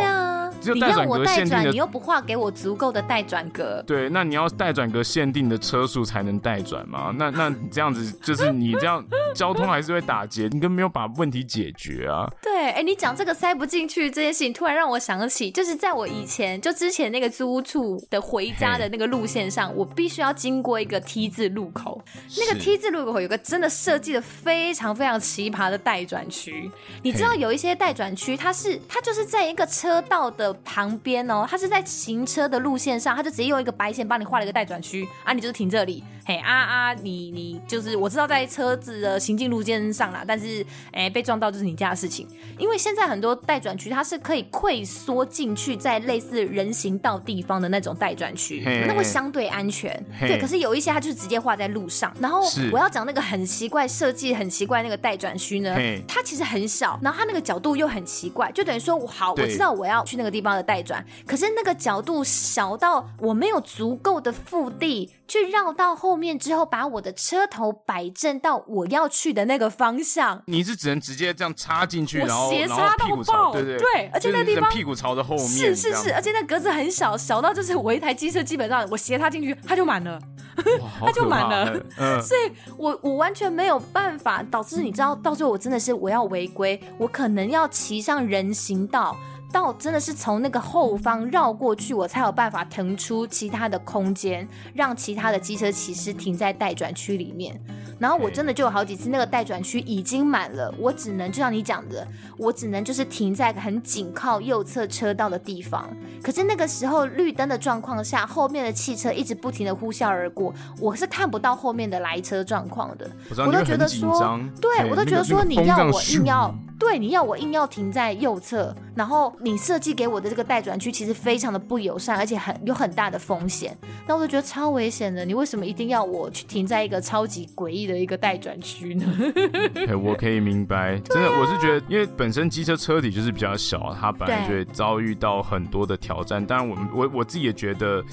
[0.66, 3.84] 你让我代转，你又不画给我足够的代转格。
[3.86, 7.14] 对，那你要代转格限定的车速才能代转吗？
[7.18, 9.04] 那那这样子就是你这样
[9.36, 12.32] 交通还是会打结，你根本没有把问题解决啊。
[12.42, 22.02] 对，哎、欸，你讲这个塞不进去这件事情，突然让我想起，就是在我以前就之前那个租屋处的回家的那个路线上，我必须要经过一个 T 字路口。
[22.38, 26.70] 那个 T 字路口有个真的设计的非常非常奇葩的待转区。
[27.02, 30.54] 你知道有一些待转区，它是它就是在一个车道的。
[30.66, 42.26] 旁边哦，它是在行车的路线上，它就直接用一个白线帮你画了一个待转区啊，你就是停这里，嘿啊啊，你你就是我知道在车子的行进路线上啦，但是哎被撞到就是你家的事情，
[42.58, 55.76] 因为现在很多待转区它是可以溃缩进去在类似人行道地方的那种待转区，那会相对安全，对，可是有一些它就是直接画在路上，然后我要讲那个很奇怪设计很奇怪那个待转区呢，
[56.08, 60.54] 它其实很小，然后它那个角度又很奇怪，就等于说好，我知道我要去那个地方。
[60.54, 70.42] 的待转，可是那个角度小到我没有足够的腹地去绕到后面之后，把我的车头摆正到我要去的那个方向。
[70.48, 80.20] 你是只能直接这样插进去，然后斜插到爆，对对对，而且那地方屁股朝着后面，是是是，而且那格子很小，小到就是我一台机车基本上我斜插进去它就满了，
[81.00, 89.16] 它就满了， 嗯，所以我我完全没有办法，导致你知道到最后我真的是我要违规，我可能要骑上人行道。
[89.54, 97.62] 到真的是从那个后方绕过去，我才有办法腾出其他的空间，让其他的机车骑士停在待转区里面。
[98.04, 102.06] 然后我真的就有好几次，那个待转区已经满了，我只能就像你讲的，
[102.38, 105.90] 我只能就是停在很紧靠右侧车道的地方。
[106.22, 113.10] 可是那个时候绿灯的状况下，后面的汽车一直不停的呼啸而过，我是看不到后面的来车状况的。
[113.38, 116.54] 我都觉得说，对，我都觉得说你要我硬要。
[116.80, 125.24] 对，你要我硬要停在右侧，然后你设计给我的这个待转区其实非常的不友善，而且很有很大的风险，那我就觉得超危险的。
[125.24, 129.06] 你为什么一定要我去停在一个超级诡异的一个待转区呢？
[130.02, 136.46] 我可以明白，真的，我是觉得，因为本身机车车体就是比较小，它本来就会遭遇到很多的挑战。
[136.46, 138.04] 当然，我们我我自己也觉得。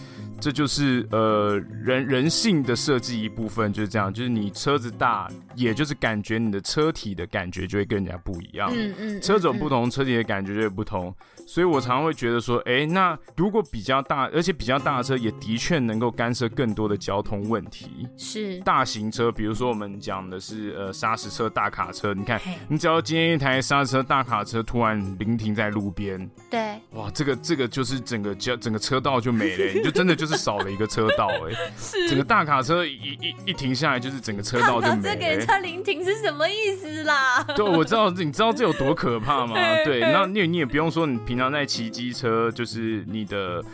[0.41, 11.15] 这就是呃人人性的设计一部分，就是这样，就是你车子大，也就是感觉你的车体的感觉就会跟人家不一样，嗯嗯，车种不同，车体的感觉就会不同。
[11.47, 18.07] 所以我常常会觉得说，哎，那如果比较大，而且比较大的车，也的确能够干涉更多的交通问题。
[18.17, 18.59] 是。
[18.61, 35.01] 大型车，比如说我们讲的是呃砂石车、大卡车，你看，你只要今天一台砂石车、大卡车突然临停在路边，对，哇，这个这个就是整个交整个车道就没了，你就真的就是少了一个车道， 哎，是整个大卡车一一一停下来，就是整个车道就没了。
[35.03, 37.43] 这给人家临停是什么意思啦？
[37.57, 39.57] 对，我知道，你知道这有多可怕吗？
[39.85, 41.41] 对，那你你也不用说，你平。
[41.41, 43.65] 常在骑机车，就是你的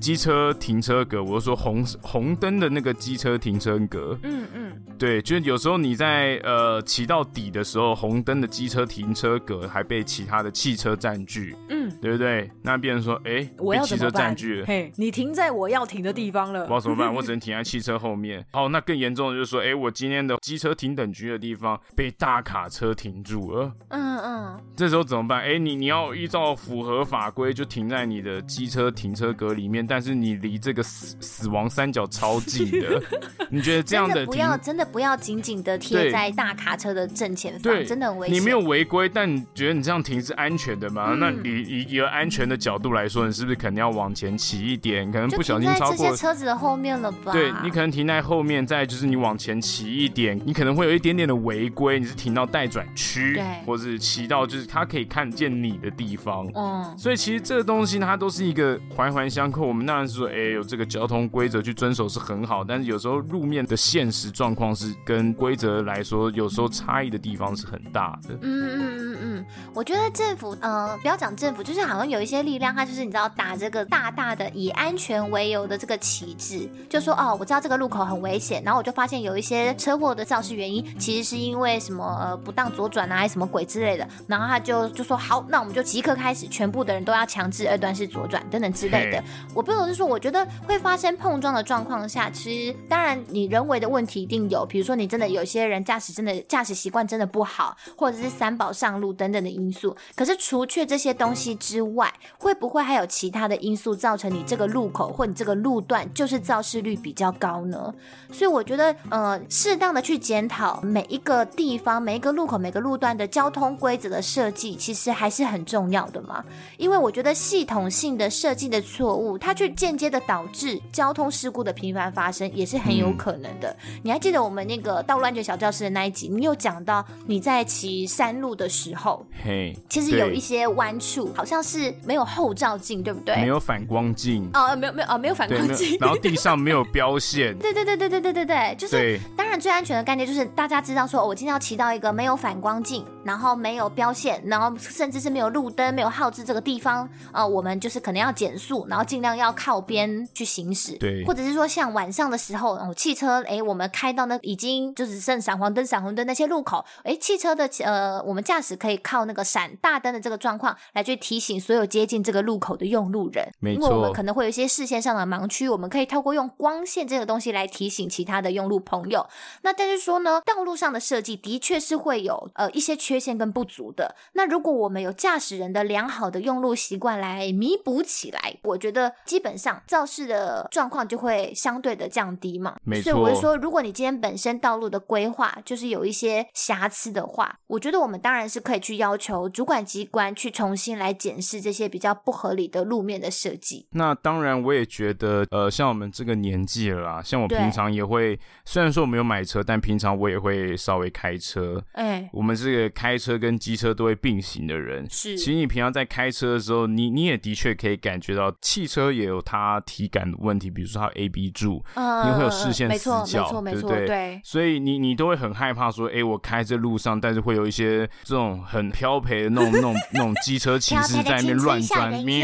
[0.00, 4.61] 机车停车格，我是说红红灯的那个机车停车格，嗯嗯，
[4.98, 12.48] 对，就是有时候你在呃骑到底的时候，红灯的机车停车格还被其他的汽车占据，嗯，对不对？
[12.62, 17.12] 那变成说，哎，我要汽车占据了，嘿，你停在我要停的地方了，我要怎么办？
[17.12, 18.44] 我只能 停在汽车后面。
[18.52, 25.42] 哦，那更严重的就是说，哎，我今天的机车停等区的地方被大卡车停住了，嗯嗯，这时候怎么办？
[25.42, 33.02] 哎，你你要依照符合法规就停在你的机车停车格里面，但是你离这个死死亡三角超近的，
[33.50, 38.36] 你觉得这样的不要真的不要紧紧的贴在大卡车的正前方，对，真的很危险。
[38.36, 41.08] 你没有违规，但你觉得你这样停是安全的吗？
[41.10, 45.10] 嗯、那你以一个安全的角度来说，你是不是肯定要往前骑一点？
[45.10, 47.32] 可能不小心超过这些车子的后面了吧？
[47.32, 51.98] 对，你可能停在后面，再就是你往前骑一点，你可能会有一点点的违规。
[51.98, 56.48] 你是停到待转区，对，或者是骑到就是他可以看见你的地方。
[56.54, 59.66] 嗯，所以其实这个东西它都是一个环环相扣。
[59.66, 68.34] 我们当然是说，哎、欸，有这个交通规则去遵守是很好，但是有时候路面的现实状况是跟规则来说，有时候差异的地方是很大的。
[68.40, 89.22] 嗯嗯嗯嗯，我觉得政府，呃，不要讲政府，就是好像有一些力量，它就是你知道打这个大大的以安全为由的这个旗帜，就说哦，我知道这个路口很危险，然后我就发现有一些车祸的肇事原因，其实是因为什么呃不当左转啊，还是什么鬼之类的，然后他就就说好，那我们就即刻开始，全部的人都要强制二段式左转等等之类的。
[89.54, 99.96] 我不懂，是说我觉得会发生碰撞的状况下，其实当然你人为的问题一定有，比如说你真的有些人驾驶真的驾驶习惯真的不好，或者是三宝上路等等的因素。
[100.14, 107.94] 可是除却这些东西之外，会不会还有其他的因素造成你这个路口或你这个路段就是肇事率比较高呢？
[108.32, 116.44] 所以我觉得，呃，适当的去检讨每一个地方、每一个路口、每个路段的交通规则的设计，其实还是很重要的嘛。
[116.78, 123.68] 因为我觉得系统性的设计的错误，它去间接的导致交通事故的频繁发生，也是很有可能的。
[123.86, 133.36] 嗯、你还记得我们那个道路安全小教室的那一集，你有讲到你在骑山路的时候，嘿，其实有一些弯处好像是没有后照镜，对不对？
[133.36, 134.48] 没有反光镜。
[134.54, 169.26] 哦，没有没有哦，没有反光镜，然后地上没有标线， 对对对对对对对对，就是当然最安全的概念就是大家知道说，我今天要骑到一个没有反光镜，然后没有标线，然后甚至是没有路灯、没有号志这个地方，呃，我们就是可能要减速，然后尽量要靠边去行驶，对，或者是说像晚上的时候，哦，汽车哎，我们开到那已经就只剩闪黄灯、闪红灯那些路口，哎，汽车的呃，我们驾驶可以靠那个闪大灯的这个状况来去提醒所有接近这个路口的用路人，没错，因为我们可能会有一些视线上的盲区，我们可以透过用光线这个东西来提醒其他的用路朋友。
[169.62, 174.14] 那但是说呢，道路上的设计的确是会有呃一些缺陷跟不足的。
[174.32, 182.76] 那如果我们有驾驶人的良好的用路习惯来弥补起来，我觉得基本上肇事的状况就会相对的降低嘛。
[182.84, 183.02] 没错。
[183.02, 193.86] 所以我是说，如果你今天本身道路的规划就是有一些瑕疵的话，我觉得我们当然是可以去要求主管机关去重新来检视这些比较不合理的路面的设计。
[193.92, 201.82] 那当然，我也觉得，呃，像我们这个年纪了啦，像我平常也会，虽然说我没有买车，但平常我也会稍微开车。
[201.92, 205.36] 哎、欸，我们这个开车跟机车都会并行的人，是。
[205.36, 213.91] 其实你平常在开车的时候，你你也的确可以感觉到汽车也有它体感的问题，比如说它 A B 柱，嗯、你会有视线死角，没错，没错，对不对？
[214.06, 214.40] 对。
[214.44, 222.42] 所以你你都会很害怕说，哎、欸，我开在路上，但是会有一些这种很漂培的那种 那种那种机车骑士在那边乱钻，咩，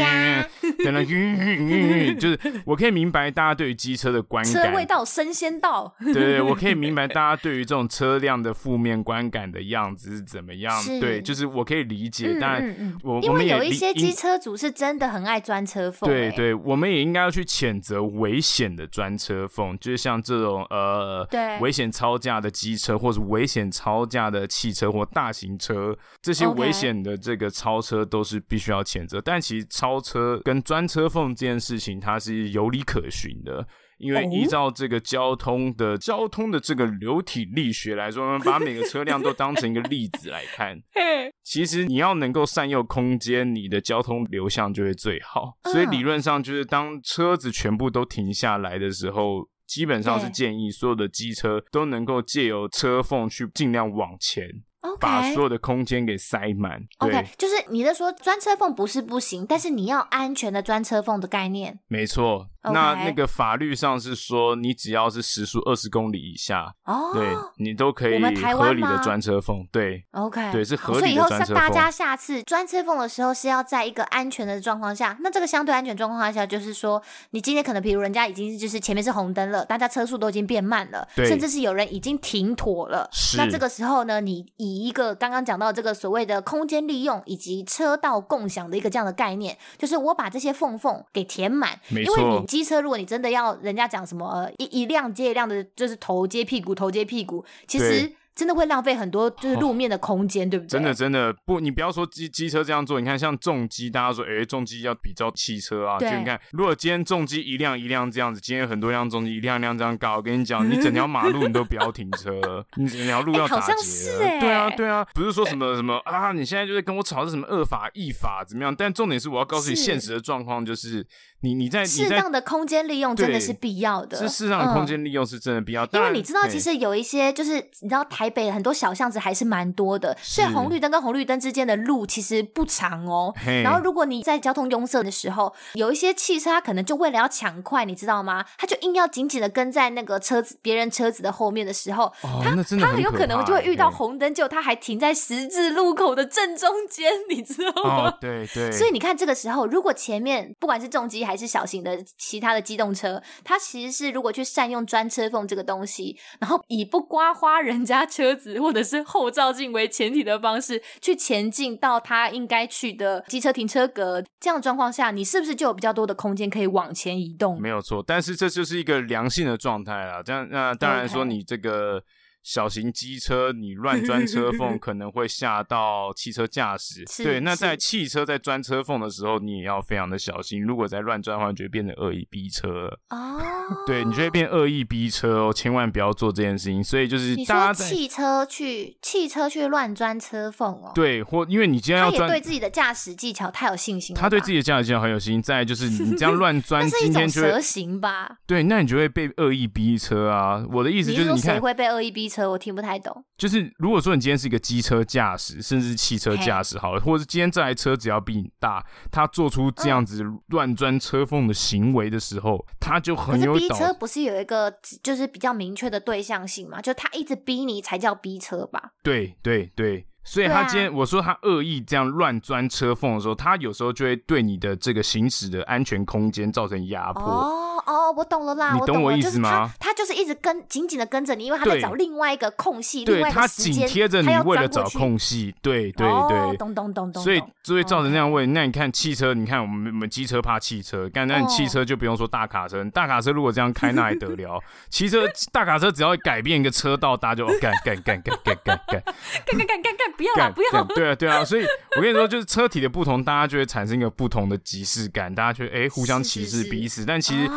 [0.83, 12.63] 在那晕晕晕晕，就是我可以明白大家对于机车的观感，车味道升仙道，对对，我可以明白大家对于这种车辆的负面观感的样子是怎么样，对，就是我可以理解，但
[13.03, 29.21] 我因为有一些机车主是真的很爱钻车缝，对对，我们也应该要去谴责危险的钻车缝，就是像这种呃，对，危险超驾的机车，或是危险超驾的汽车或大型车，这些危险的这个超车都是必须要谴责。
[29.21, 33.67] 但其实超车跟专车缝这件事情，它是有理可循的。
[33.99, 40.81] 因为依照这个交通的、哦、交通的这个流体力学来说，我们把每个车辆都当成一个粒子来看。
[41.43, 45.57] 其实你要能够善用空间，你的交通流向就会最好。
[45.65, 54.43] 所以理论上就是，当车子全部都停下来的时候，基本上是建议所有的机车都能够借由车缝去尽量往前。
[54.81, 54.97] Okay.
[54.97, 56.81] 把所有的空间给塞满。
[56.99, 61.77] OK，就是你在说钻车缝不是不行，但是你要安全的钻车缝的概念。
[61.89, 67.25] 没错.那那个法律上是说，你只要是时速二十公里以下，哦，对
[67.57, 68.21] 你都可以
[68.53, 69.65] 合理的专车缝。
[69.71, 71.45] 对，OK，对，是合理的专车缝。
[71.45, 75.17] 所以以后大家下次专车缝的时候是要在一个安全的状况下。
[75.21, 77.01] 那这个相对安全状况下，就是说，
[77.31, 83.07] 你今天可能比如人家已经就是前面是红灯了，大家车速都已经变慢了，对，甚至是有人已经停妥了。
[83.13, 83.37] 是。
[83.37, 91.79] 那这个时候呢，你以一个刚刚讲到这个所谓的空间利用以及车道共享的一个这样的概念，就是我把这些缝缝给填满。
[91.87, 92.19] 没错。
[92.19, 98.11] 因为你机车，如果你真的要人家讲什么呃一一辆接一辆的，就是头接屁股，头接屁股，其实。
[98.35, 100.69] 真的会浪费很多，就是路面的空间，哦，对不对？
[100.69, 118.73] 真的，真的不，你不要说机机车这样做，你看像重机，大家说，哎，重机要比较汽车啊，就你看，如果今天重机一辆一辆这样子，今天很多辆重机一辆一辆这样搞，我跟你讲， 你整条马路你都不要停车， 你整条路要打结，对啊，对啊，不是说什么什么啊，你现在就在跟我吵是什么恶法异法怎么样？
[118.73, 121.05] 但重点是我要告诉你，现实的状况就是。
[121.41, 125.85] 你你在适当的空间利用真的是必要的，是适当的空间利用是真的必要。
[125.93, 133.33] 因为你知道，其实有一些就是你知道台北很多小巷子还是蛮多的，所以红绿灯跟红绿灯之间的路其实不长哦。
[133.63, 138.45] 然后如果你在交通拥塞的时候，有一些汽车它可能就为了要抢快，你知道吗？
[138.57, 148.17] 它就硬要紧紧的跟在那个车子别人车子的后面的时候，他他很有可能就会遇到红灯，就它还停在十字路口的正中间，你知道吗？
[148.19, 148.69] 对对。
[148.71, 167.61] 所以你看这个时候，如果前面不管是重机还是小型的其他的机动车，它其实是如果去善用专车缝这个东西，然后以不刮花人家车子或者是后照镜为前提的方式去前进到它应该去的机车停车格，这样的状况下，你是不是就有比较多的空间可以往前移动？
[167.61, 170.23] 没有错，但是这就是一个良性的状态啦。
[170.23, 172.03] 这样，那当然说你这个。
[172.41, 177.03] 小型机车，你乱钻车缝 可能会吓到汽车驾驶。
[177.23, 180.63] 对，那在汽车在钻车缝的时候，你也要非常的小心。
[180.63, 182.99] 如果在乱钻的话，你就会变成恶意逼车了。
[183.09, 183.39] 哦，
[183.85, 186.83] 对，你就会变恶意逼车哦，千万不要做这件事情。
[186.83, 190.91] 所以就是大家在汽车去汽车去乱钻车缝哦。
[190.95, 194.15] 对，或因为你今天要钻，他也对自己的驾驶技巧太有信心。
[194.15, 195.41] 他对自己的驾驶技巧很有信心。
[195.41, 198.37] 再就是你这样乱 钻，今天就蛇行吧？
[198.47, 200.63] 对，那你就会被恶意逼车啊。
[200.71, 202.49] 我的意思就是，你看谁会被恶意逼车？
[202.49, 203.25] 我听不太懂。
[203.37, 213.53] 就是如果说你今天是一个机车驾驶，甚至是汽车驾驶好了，或者是今天这台车只要比你大，他做出这样子乱钻车缝的行为的时候，他就很有。
[213.53, 214.71] 可是逼车不是有一个
[215.01, 216.79] 就是比较明确的对象性嘛？
[216.79, 218.91] 就他一直逼你才叫逼车吧？
[219.01, 227.78] 对对对，所以他今天我说他恶意这样乱钻车缝的时候，他有时候就会对你的这个行驶的安全空间造成压迫。
[227.89, 229.69] 哦哦，我懂了啦，你懂我意思吗？
[229.79, 238.51] 他他就是一直跟紧紧的跟着你，因为他在找另外一个空隙，对，另外一个时间，他紧贴着你，为了找空隙，对对对，咚咚咚咚，所以就会造成这样问题。
[238.53, 244.61] 那你看汽车，你看我们我们机车怕汽车，但那你汽车就不用说大卡车，大卡车如果这样开那还得了？
[244.89, 249.03] 汽车大卡车只要改变一个车道，大家就干干干干干干干。
[249.45, 251.65] 干干干干 干，不要了不要，对啊对啊，所以
[251.97, 257.49] 我跟你说，就是车体的不同，大家就会产生一个不同的即视感，大家觉得哎互相歧视彼此，但其实。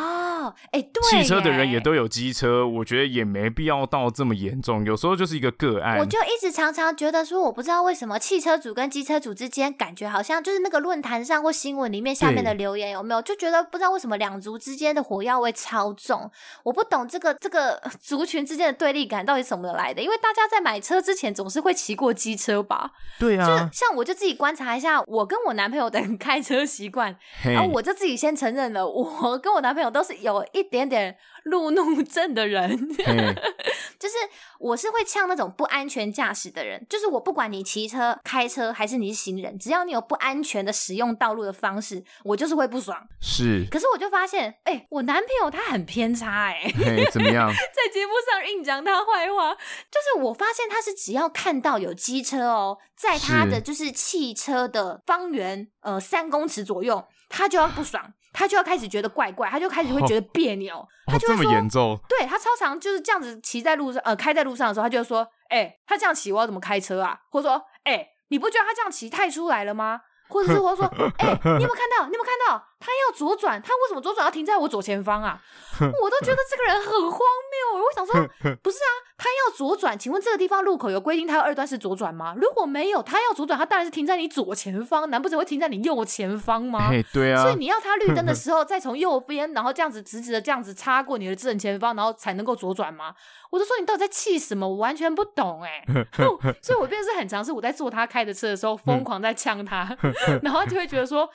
[0.48, 4.84] 哎、欸，对，汽车的人也都有机车，我觉得也没必要到这么严重。
[4.84, 5.98] 有时候就是一个个案。
[5.98, 16.30] 我就一直常常觉得说，我不知道为什么汽车主跟机车主之间，感觉好像就是那个论坛上或新闻里面下面的留言有没有，就觉得不知道为什么两族之间的火药味超重。
[16.62, 20.02] 我不懂这个这个 族群之间的对立感到底怎么来的？
[20.02, 22.92] 因为大家在买车之前总是会骑过机车吧？
[23.18, 31.18] 对啊，就像我就自己观察一下，我跟我男朋友的 开车习惯，然后我就自己先承认了，我跟我男朋友都是有一点点。
[31.44, 32.70] 路怒症的人，
[33.98, 34.14] 就是
[34.60, 36.86] 我是会呛那种不安全驾驶的人。
[36.88, 42.96] 就是我不管你骑车、开车还是你是行人，只要你有不安全的使用道路的方式，我就是会不爽。
[43.20, 47.50] 是，可是我就发现，哎、欸，我男朋友他很偏差、欸，哎，怎么样？
[47.50, 49.52] 在节目上硬讲他坏话，
[49.90, 58.14] 就是我发现他是只要看到有机车哦，在他的就是汽车的方圆呃三公尺左右，他就要不爽。
[58.32, 61.98] 他就要开始觉得怪怪，他就开始会觉得别扭，哦、他就会说，哦、这么严重？
[62.08, 67.18] 对，他超常就是这样子骑在路上，呃，开在路上的时候，他就会说，哎、欸，他这样骑我要怎么开车啊？
[67.30, 70.00] 或者说，哎、欸，你不觉得他这样骑太出来了吗？
[70.28, 70.86] 或者是我说，
[71.18, 72.06] 哎、欸，你有没有看到？
[72.06, 72.64] 你有没有看到？
[72.84, 75.40] 他要左转，他为什么左转要停在我左前方啊？
[75.80, 77.82] 我都觉得这个人很荒谬。
[77.82, 78.14] 我想说，
[78.60, 82.34] 不是啊，他要左转，请问这个地方路口有规定他要二段式左转吗？
[82.36, 86.90] 如果没有，他要左转，他当然是停在你左前方，难不成会停在你右前方吗？
[87.12, 87.40] 对啊。
[87.40, 93.14] 所以你要他绿灯的时候再从右边，然后这样子直直的这样子插过你的正前方，然后才能够左转吗？
[93.50, 94.68] 我就说你到底在气什么？
[94.68, 95.84] 我完全不懂哎。
[96.60, 99.96] 所以我变得是很尝试我在坐他开的车的时候疯狂在呛他，
[100.42, 101.28] 然后就会觉得说。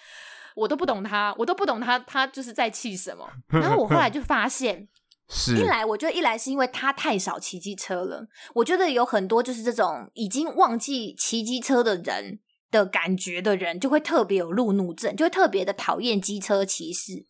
[0.58, 3.26] 我都不懂他，我都不懂他，他就是在气什么。
[3.50, 4.88] 然后我后来就发现，
[5.30, 12.40] 是一来我觉得一来是因为他太少骑机车了，我觉得有很多就是这种已经忘记骑机车的人
[12.72, 17.26] 的感觉的人，就会特别有路怒症，就会特别的讨厌机车骑士。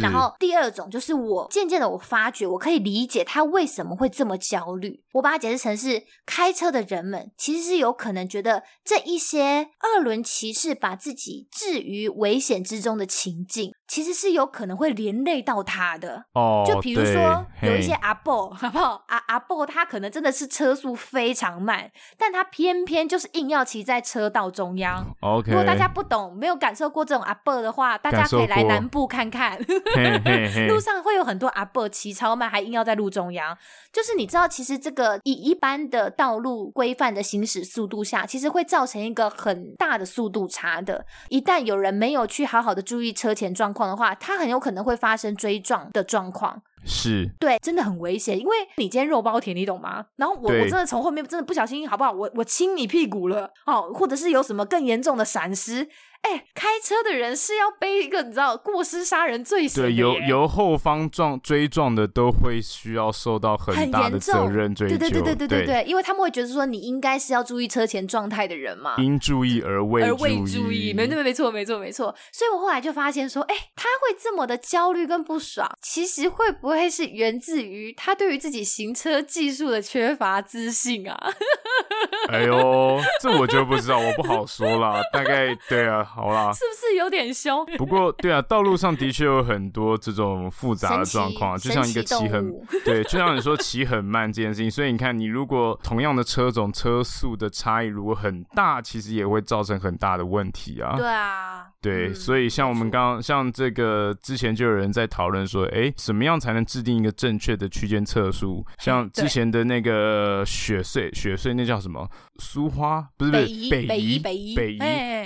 [0.00, 5.02] 然后第二种就是我渐渐的我发觉，我可以理解他为什么会这么焦虑。
[5.12, 16.24] 我把它解释成是开车的人们其实是有可能觉得这一些二轮骑士把自己置于危险之中的情境，其实是有可能会连累到他的。
[16.32, 19.04] 哦，就比如说有一些阿伯，好不好？
[19.08, 25.06] 阿阿伯他可能真的是车速非常慢，但他偏偏就是硬要骑在车道中央。
[25.20, 29.63] OK，如果大家不懂，没有感受过这种阿伯的话，大家可以来南部看看。
[29.94, 33.56] 嘿嘿嘿路上会有很多阿伯骑超慢，还硬要在路中央。
[33.92, 41.06] 就是你知道，其实这个以一般的道路规范的行驶速度下，其实会造成一个很大的速度差的。
[41.28, 46.62] 一旦有人没有去好好的注意车前状况的话，他很有可能会发生追撞的状况。
[46.86, 50.04] 是对，真的很危险，因为你今天肉包铁，你懂吗？
[50.16, 52.12] 然后我我真的从后面真的不小心，好不好？
[52.12, 55.88] 我我亲你屁股了，哦，或者是有什么更严重的闪失。
[56.24, 59.90] 哎，开车的人是要背一个你知道过失杀人罪行的。
[59.90, 64.96] 对，由由后方撞追撞的都会需要受到很大的责任追究。
[64.96, 68.94] 对对对对对对对，因为他们会觉得说你应该是要注意车前状态的人嘛。
[68.96, 72.14] 因注意而未而未注意，没没没错没错没错。
[72.32, 81.32] 所以我后来就发现说，哎，他会这么的焦虑跟不爽，其实会不会是源自于他对于自己行车技术的缺乏自信啊？
[82.32, 85.02] 哎呦，这我就不知道，我不好说啦。
[85.12, 86.12] 大概对啊。
[86.14, 87.66] 好啦，是不是有点凶？
[87.76, 92.54] 不过，对啊，道路上的确有很多这种复杂的状况， 就像一个骑很
[92.84, 94.70] 对，就像你说骑很慢这件事情。
[94.70, 100.94] 所以你看，你如果同样的车种车速的差异如果很大，其实也会造成很大的问题啊。
[100.96, 108.64] 对啊，对，嗯、所以像我们刚刚像这个之前就有人在讨论说，哎，什么样才能制定一个正确的区间测速？
[108.78, 112.08] 像 之前的那个雪穗，雪穗那叫什么？
[112.38, 113.70] 苏花不是不是北宜
[114.18, 114.78] 北宜北宜，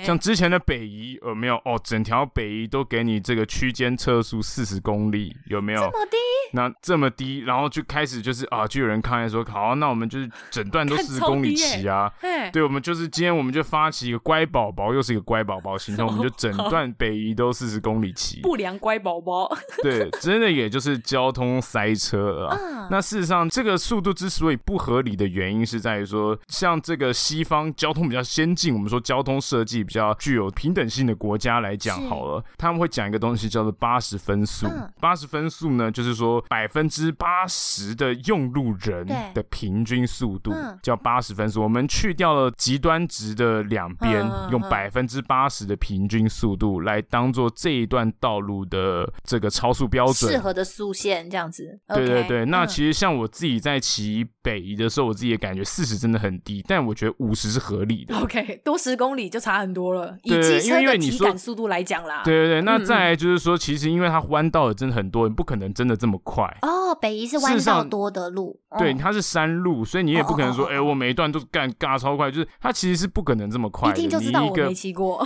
[0.03, 0.78] 像之前的北。
[0.79, 1.77] 北宜有没有哦？
[1.83, 5.81] 整条北宜都给你这个区间测速四十公里，有没有？
[5.81, 6.17] 这么低？
[6.53, 12.11] 那这么低，然后就开始就是啊，就有人抗议说，好啊，那我们就是整段都四十公里骑啊。
[12.53, 18.39] 对，我们就是今天我们就发起一个乖宝宝，又是一个乖宝宝行 动，我们就整段北宜都四十公里骑。
[18.41, 19.53] 不良乖宝宝。
[19.83, 22.57] 对，真的也就是交通塞车啊。
[22.57, 34.67] 嗯、那事实上，这个速度之所以不合理的原因是在于说，像这个西方交通比较先进，我们说交通设计比较具有平等性的国家来讲好了，他们会讲一个东西叫做八十分速。
[34.99, 40.53] 八十分速呢，就是说百分之八十的用路人的平均速度
[40.83, 41.63] 叫八十分速。
[41.63, 51.79] 我们去掉了极端值的两边，用百分之八十的平均速度来当做这一段道路的这个超速标准，适合的速限这样子。
[51.87, 58.19] 对对对，那其实像我自己在骑北移的时候，我自己也感觉四十真的很低，但我觉得五十是合理的。
[58.19, 60.17] OK，多十公里就差很多了。
[60.49, 60.99] 对，因为因为。
[60.99, 66.93] 你说速度来讲啦，对对对，那再来就是说，其实因为它弯道的真的很多，你不可能真的这么快哦。
[66.99, 73.97] 北宜是弯道多的路，对，它是山路，所以你也不可能说，哎，我每一段都干嘎超快，就是它其实是不可能这么快的。
[73.97, 75.25] 一听就知道我没骑过。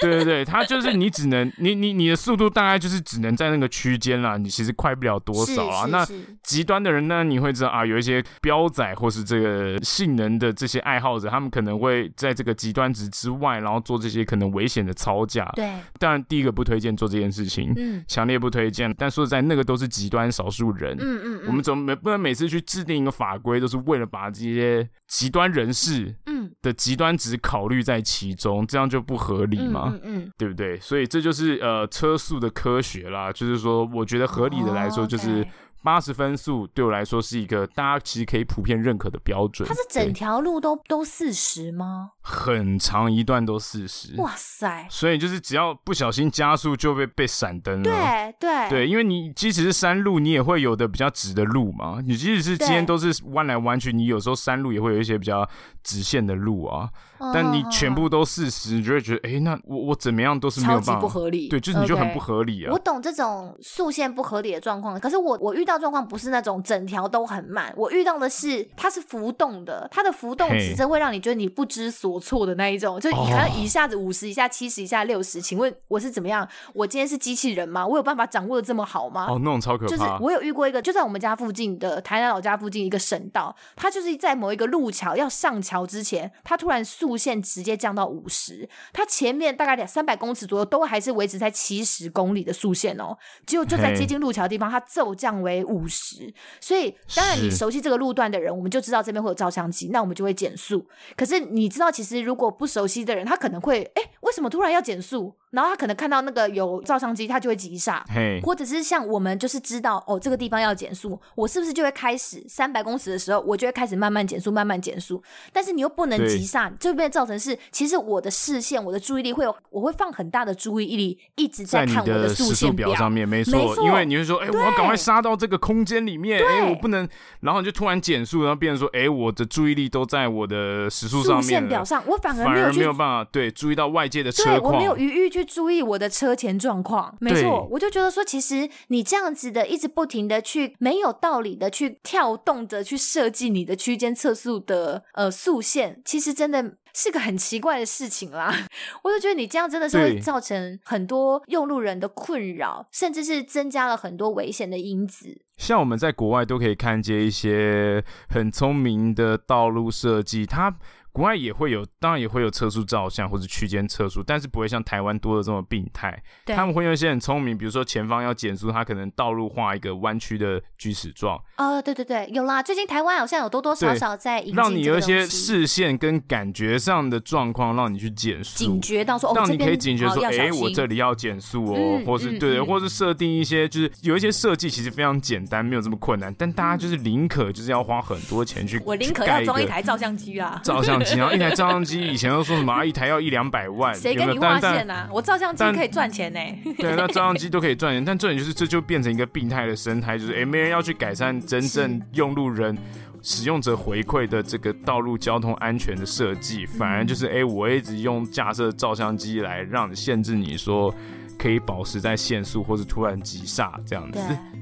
[0.00, 5.86] 对对对，它就是你只能你你你的速度大概就是只能在那个区间啦，你其实快不了多少啊。
[5.90, 6.06] 那
[6.42, 15.50] 极端的人呢，你会知道啊，有一些标仔或是这个性能的这些爱好者，他们可能会在这个极端值之外，然后做这些可能危险的操驾。
[15.54, 18.94] 对，当然第一个不推荐做这件事情，嗯，强烈不推荐。
[18.98, 29.89] 但说实在，那个都是极端少数人，嗯嗯，嗯，我们怎么每不能每次去制定一个法规，都是为了把这些极端人士，嗯的极端值考虑在其中，这样就不合理嘛。
[29.92, 30.78] 嗯嗯，对不对？
[30.80, 35.46] 所以这就是呃车速的科学啦，就是说，我觉得合理的来说就是。
[35.82, 39.66] 八十分速对我来说是一个大家其实可以普遍认可的标准。
[39.66, 42.10] 它是整条路都都四十吗？
[42.20, 44.14] 很长一段都四十。
[44.20, 44.86] 哇塞！
[44.90, 47.84] 所以就是只要不小心加速就被被闪灯了。
[47.84, 52.02] 对对对，因为你即使是山路，你也会有的比较直的路嘛。
[52.04, 55.48] 你即使是今天都是弯来弯去，你有时候山路也会有一些比较
[55.82, 56.90] 直线的路啊。
[57.32, 61.00] 但你全部都四十，你就会觉得，哎、欸，那我我怎么样都是没有办法。
[61.00, 61.48] 不合理。
[61.48, 62.68] 对，就是你就很不合理啊。
[62.68, 62.72] Okay.
[62.72, 75.40] 我懂这种速线不合理的状况，可是我我遇到状况不是那种整条都很慢，我遇到的是它是浮动的，它的浮动指针会让你觉得你不知所措的那一种，就好像一下子五十，一下七十，一下六十。
[75.40, 76.46] 请问我是怎么样？
[76.74, 77.86] 我今天是机器人吗？
[77.86, 79.26] 我有办法掌握的这么好吗？
[79.28, 79.90] 哦，那种超可怕。
[79.90, 96.32] 就是我有遇过一个，就在我们家附近的台南老家附近一个省道，它就是在某一个路桥要上桥之前，它突然速速限直接降到五十，它前面大概两三百公尺左右都还是维持在七十公里的速限哦，结果就在接近路桥的地方，它骤降为五十。
[96.60, 100.86] 所以当然你熟悉这个路段的人，我们就知道这边会有照相机，那我们就会减速。
[101.16, 105.34] 可是你知道，其实如果不熟悉的人，他可能会哎，为什么突然要减速？
[105.50, 108.04] 然后他可能看到那个有照相机，他就会急刹。
[108.08, 115.22] 嘿，或者是像我们就是知道哦，这个地方要减速，我是不是就会开始三百公尺的时候，我就会开始慢慢减速，慢慢减速。
[115.52, 127.08] 但是你又不能急刹，就会变造成是，其实我的视线、我的注意力会有，我会放很大的注意力一直在看我的速线表上面，没错，没错，因为你会说，哎，我要赶快刹到这个空间里面，哎，我不能，
[127.40, 136.08] 然后你就突然减速，然后变成说，哎，我的注意力都在我的时速上面，速线表上，我反而反而没有办法对注意到外界的车况，我没有余裕去注意我的。
[136.20, 148.54] 车前状况，没错，我就觉得说，其实你这样子的，一直不停的去没有道理的去跳动着去设计你的区间测速的呃速限，其实真的是个很奇怪的事情啦。
[149.02, 155.40] 我就觉得你这样真的是会造成很多用路人的困扰，甚至是增加了很多危险的因子。
[155.56, 160.76] 像我们在国外都可以看见一些很聪明的道路设计，它。
[161.12, 166.16] 国外也会有，当然也会有测速照相或者区间测速，但是不会像台湾多的这么病态。
[166.46, 171.36] 他们会用一些很聪明，比如说前方要减速，他可能道路画一个弯曲的锯齿状。
[171.56, 172.62] 哦，对对对，有啦。
[172.62, 190.99] 最近台湾好像有多多少少在让你有一些视线跟感觉上的状况，让你去减速，警觉到说，哦，让你可以警觉说，哎、欸，我这里要减速哦，嗯、或是对，嗯、或是设定一些，就是有一些设计其实非常简单，没有这么困难，但大家就是宁可就是要花很多钱去，我宁可要装一台照相机啊，照相。
[191.16, 195.08] 然后一台照相机以前都说什么啊一台要一两百万，谁给你划线呐？
[195.12, 196.40] 我照相机可以赚钱呢。
[196.76, 202.76] 对，那照相机都可以赚钱，但重点就是这就变成一个病态的生态，就是哎，没人要去改善真正用路人、
[203.22, 210.94] 使用者回馈的这个道路交通安全的设计，反而就是哎，我一直用架设照相机来让你限制你说
[211.40, 214.20] 可以保持在限速，或是突然急刹这样子。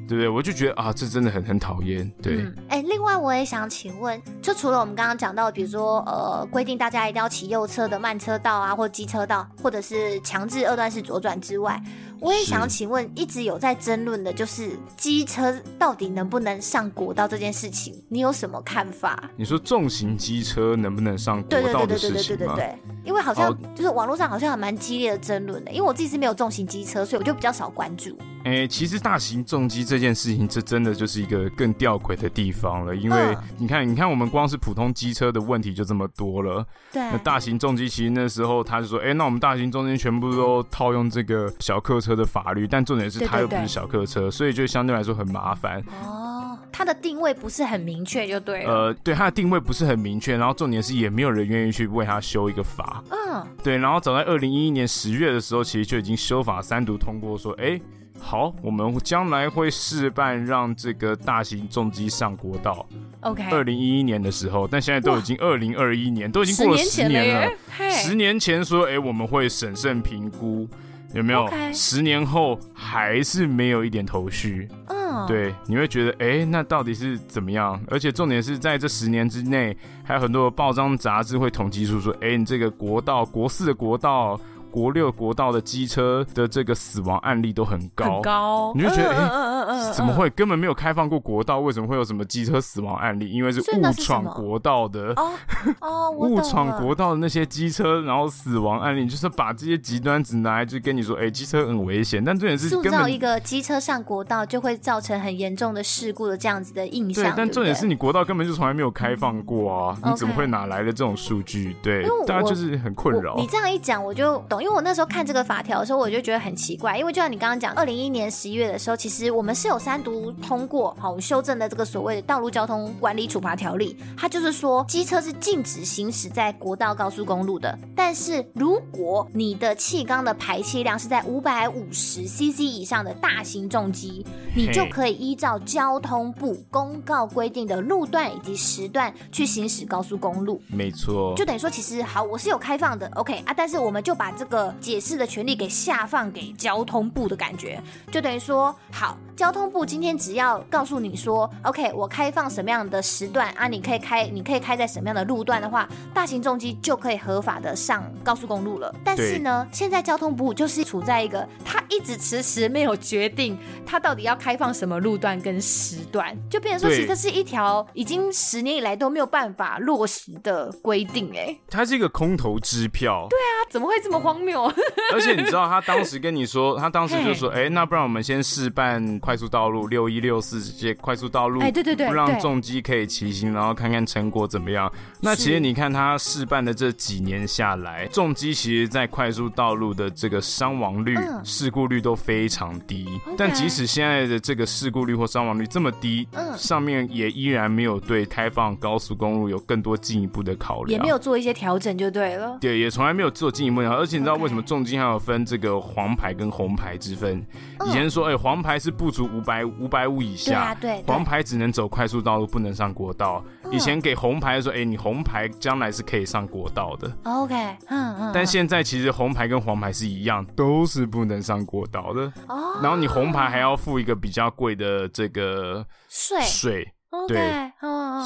[0.08, 0.28] 对不对？
[0.28, 2.10] 我就觉得啊，这真的很很讨厌。
[2.22, 11.78] 对，哎、嗯，另外我也想请问，就除了我们刚刚讲到，比如说呃，规定大家一定要骑右侧的慢车道啊，或机车道，或者是强制二段式左转之外，
[12.20, 19.30] 我也想请问，一直有在争论的，就是机车到底能不能上国道这件事情，你有什么看法？
[19.36, 22.56] 你说重型机车能不能上国道的事情吗？
[23.04, 28.16] 因为好像就是网络上好像还蛮激烈的争论的，因为我自己是没有重型机车，所以我就比较少关注。
[28.48, 32.96] 哎，其实大型重机这件事情，这真的就是一个更吊诡的地方了。
[32.96, 36.64] 因为你看，你看，我们光是普通机车的问题就这么多了。
[36.90, 37.02] 对。
[37.12, 45.84] 那大型重机其实那时候他就说，哎，那我们大型重机全部都套用这个小客车的法律，但重点是它又不是小客车，所以就相对来说很麻烦。
[46.02, 48.72] 哦，它的定位不是很明确，就对了。
[48.72, 53.04] 呃，对，它的定位不是很明确，然后重点是也没有人愿意去为它修一个法。
[53.10, 53.46] 嗯。
[53.62, 57.78] 对，然后早在二零一一年十月的时候，其实就已经修法三读通过，说，哎。
[58.20, 62.86] 好，我们将来会试办让这个大型重机上国道。
[63.20, 67.50] OK，二零一一年的时候，但现在都已经二零二一年，都已经过了十年了。
[67.90, 70.68] 十年前说，哎，我们会审慎评估，
[71.14, 71.74] 有没有？Okay.
[71.74, 74.68] 十年后还是没有一点头绪。
[74.88, 77.80] 嗯，对，你会觉得，哎，那到底是怎么样？
[77.88, 84.38] 而且重点是在这十年之内，还有很多报章杂志会统计出说，哎，你这个国道，国四的国道。
[84.70, 91.58] 国六国道的机车的这个死亡案例都很高，很高，你就觉得哎，怎么会根本没有开放过国道？
[91.60, 93.30] 为什么会有什么机车死亡案例？
[93.30, 95.32] 因为是误闯国道的哦
[95.80, 102.22] 哦，误闯国道的那些机车，然后死亡案例，就是把这些极端值拿来就跟你说，哎，机车很危险。
[102.22, 107.24] 但重点是，塑造一个机车上国道就会造成很严重的事故的这样子的印象。
[107.24, 111.74] 对，但重点是你国道根本就从来没有开放过啊，你怎么会哪来的这种数据？
[111.82, 113.34] 对，大家就是很困扰。
[113.36, 114.57] 你这样一讲，我就懂。
[114.60, 140.60] 因为我那时候看这个法条的时候，我就觉得很奇怪，因为就像你刚刚讲，二零一一年十一月的时候，其实我们是有三读通过，好修正的这个所谓的道路交通管理处罚条例，它就是说机车是禁止行驶在国道、高速公路的，但是如果你的气缸的排气量是在五百五十 CC 以上的大型重机，你就可以依照交通部公告规定的路段以及时段去行驶高速公路。
[140.68, 144.74] 没错，就等于说，其实好，我是有开放的，OK 啊，但是我们就把这个。
[144.80, 147.80] 解释的权利给下放给交通部的感觉，
[148.10, 158.92] 就等于说，好，交通部今天只要告诉你说，OK，我开放什么样的时段啊，你可以开，你可以开在什么样的路段的话，大型重机就可以合法的上高速公路了。
[159.04, 171.30] 但是呢，现在交通部就是处在一个他一直迟迟没有决定，他到底要开放什么路段跟时段，就变成说，其实这是一条已经十年以来都没有办法落实的规定。
[171.36, 173.28] 哎，它是一个空头支票。
[173.30, 174.64] 对啊，怎么会这么荒谬？
[175.14, 184.90] 而且你知道，他当时跟你说，他当时就说，哎，那不然我们先试办快速道路六一六四这些快速道路，哎，对对对，不让重机可以骑行，然后看看成果怎么样。
[185.20, 193.06] 那其实你看他试办的这几年下来，重机其实，在快速道路的这个伤亡率、嗯、事故率都非常低。
[193.36, 202.56] 但即使现在的这个事故率或伤亡率这么低，嗯，上面也依然没有对开放高速公路有更多进一步的考量，也没有做一些调整就对了。
[202.62, 203.90] 对，也从来没有做进一步的。
[203.90, 207.46] 而且你知道为什么重机还有分这个黄牌跟红牌之分？
[207.84, 213.44] 以前说，哎、欸，黄牌是不足五百五百五以下，对，啊对，对，黄牌只能走快速道路，不能上国道。
[213.72, 217.10] 以前给红牌的时候，哎、欸，你红牌将来是可以上国道的。
[217.24, 217.54] OK，
[217.88, 218.30] 嗯嗯。
[218.32, 222.32] 但现在其实红牌跟黄牌是一样，都是不能上国道的。
[222.46, 222.78] 哦。
[222.80, 226.88] 然后你红牌还要付一个比较贵的这个税税。
[227.26, 227.40] 对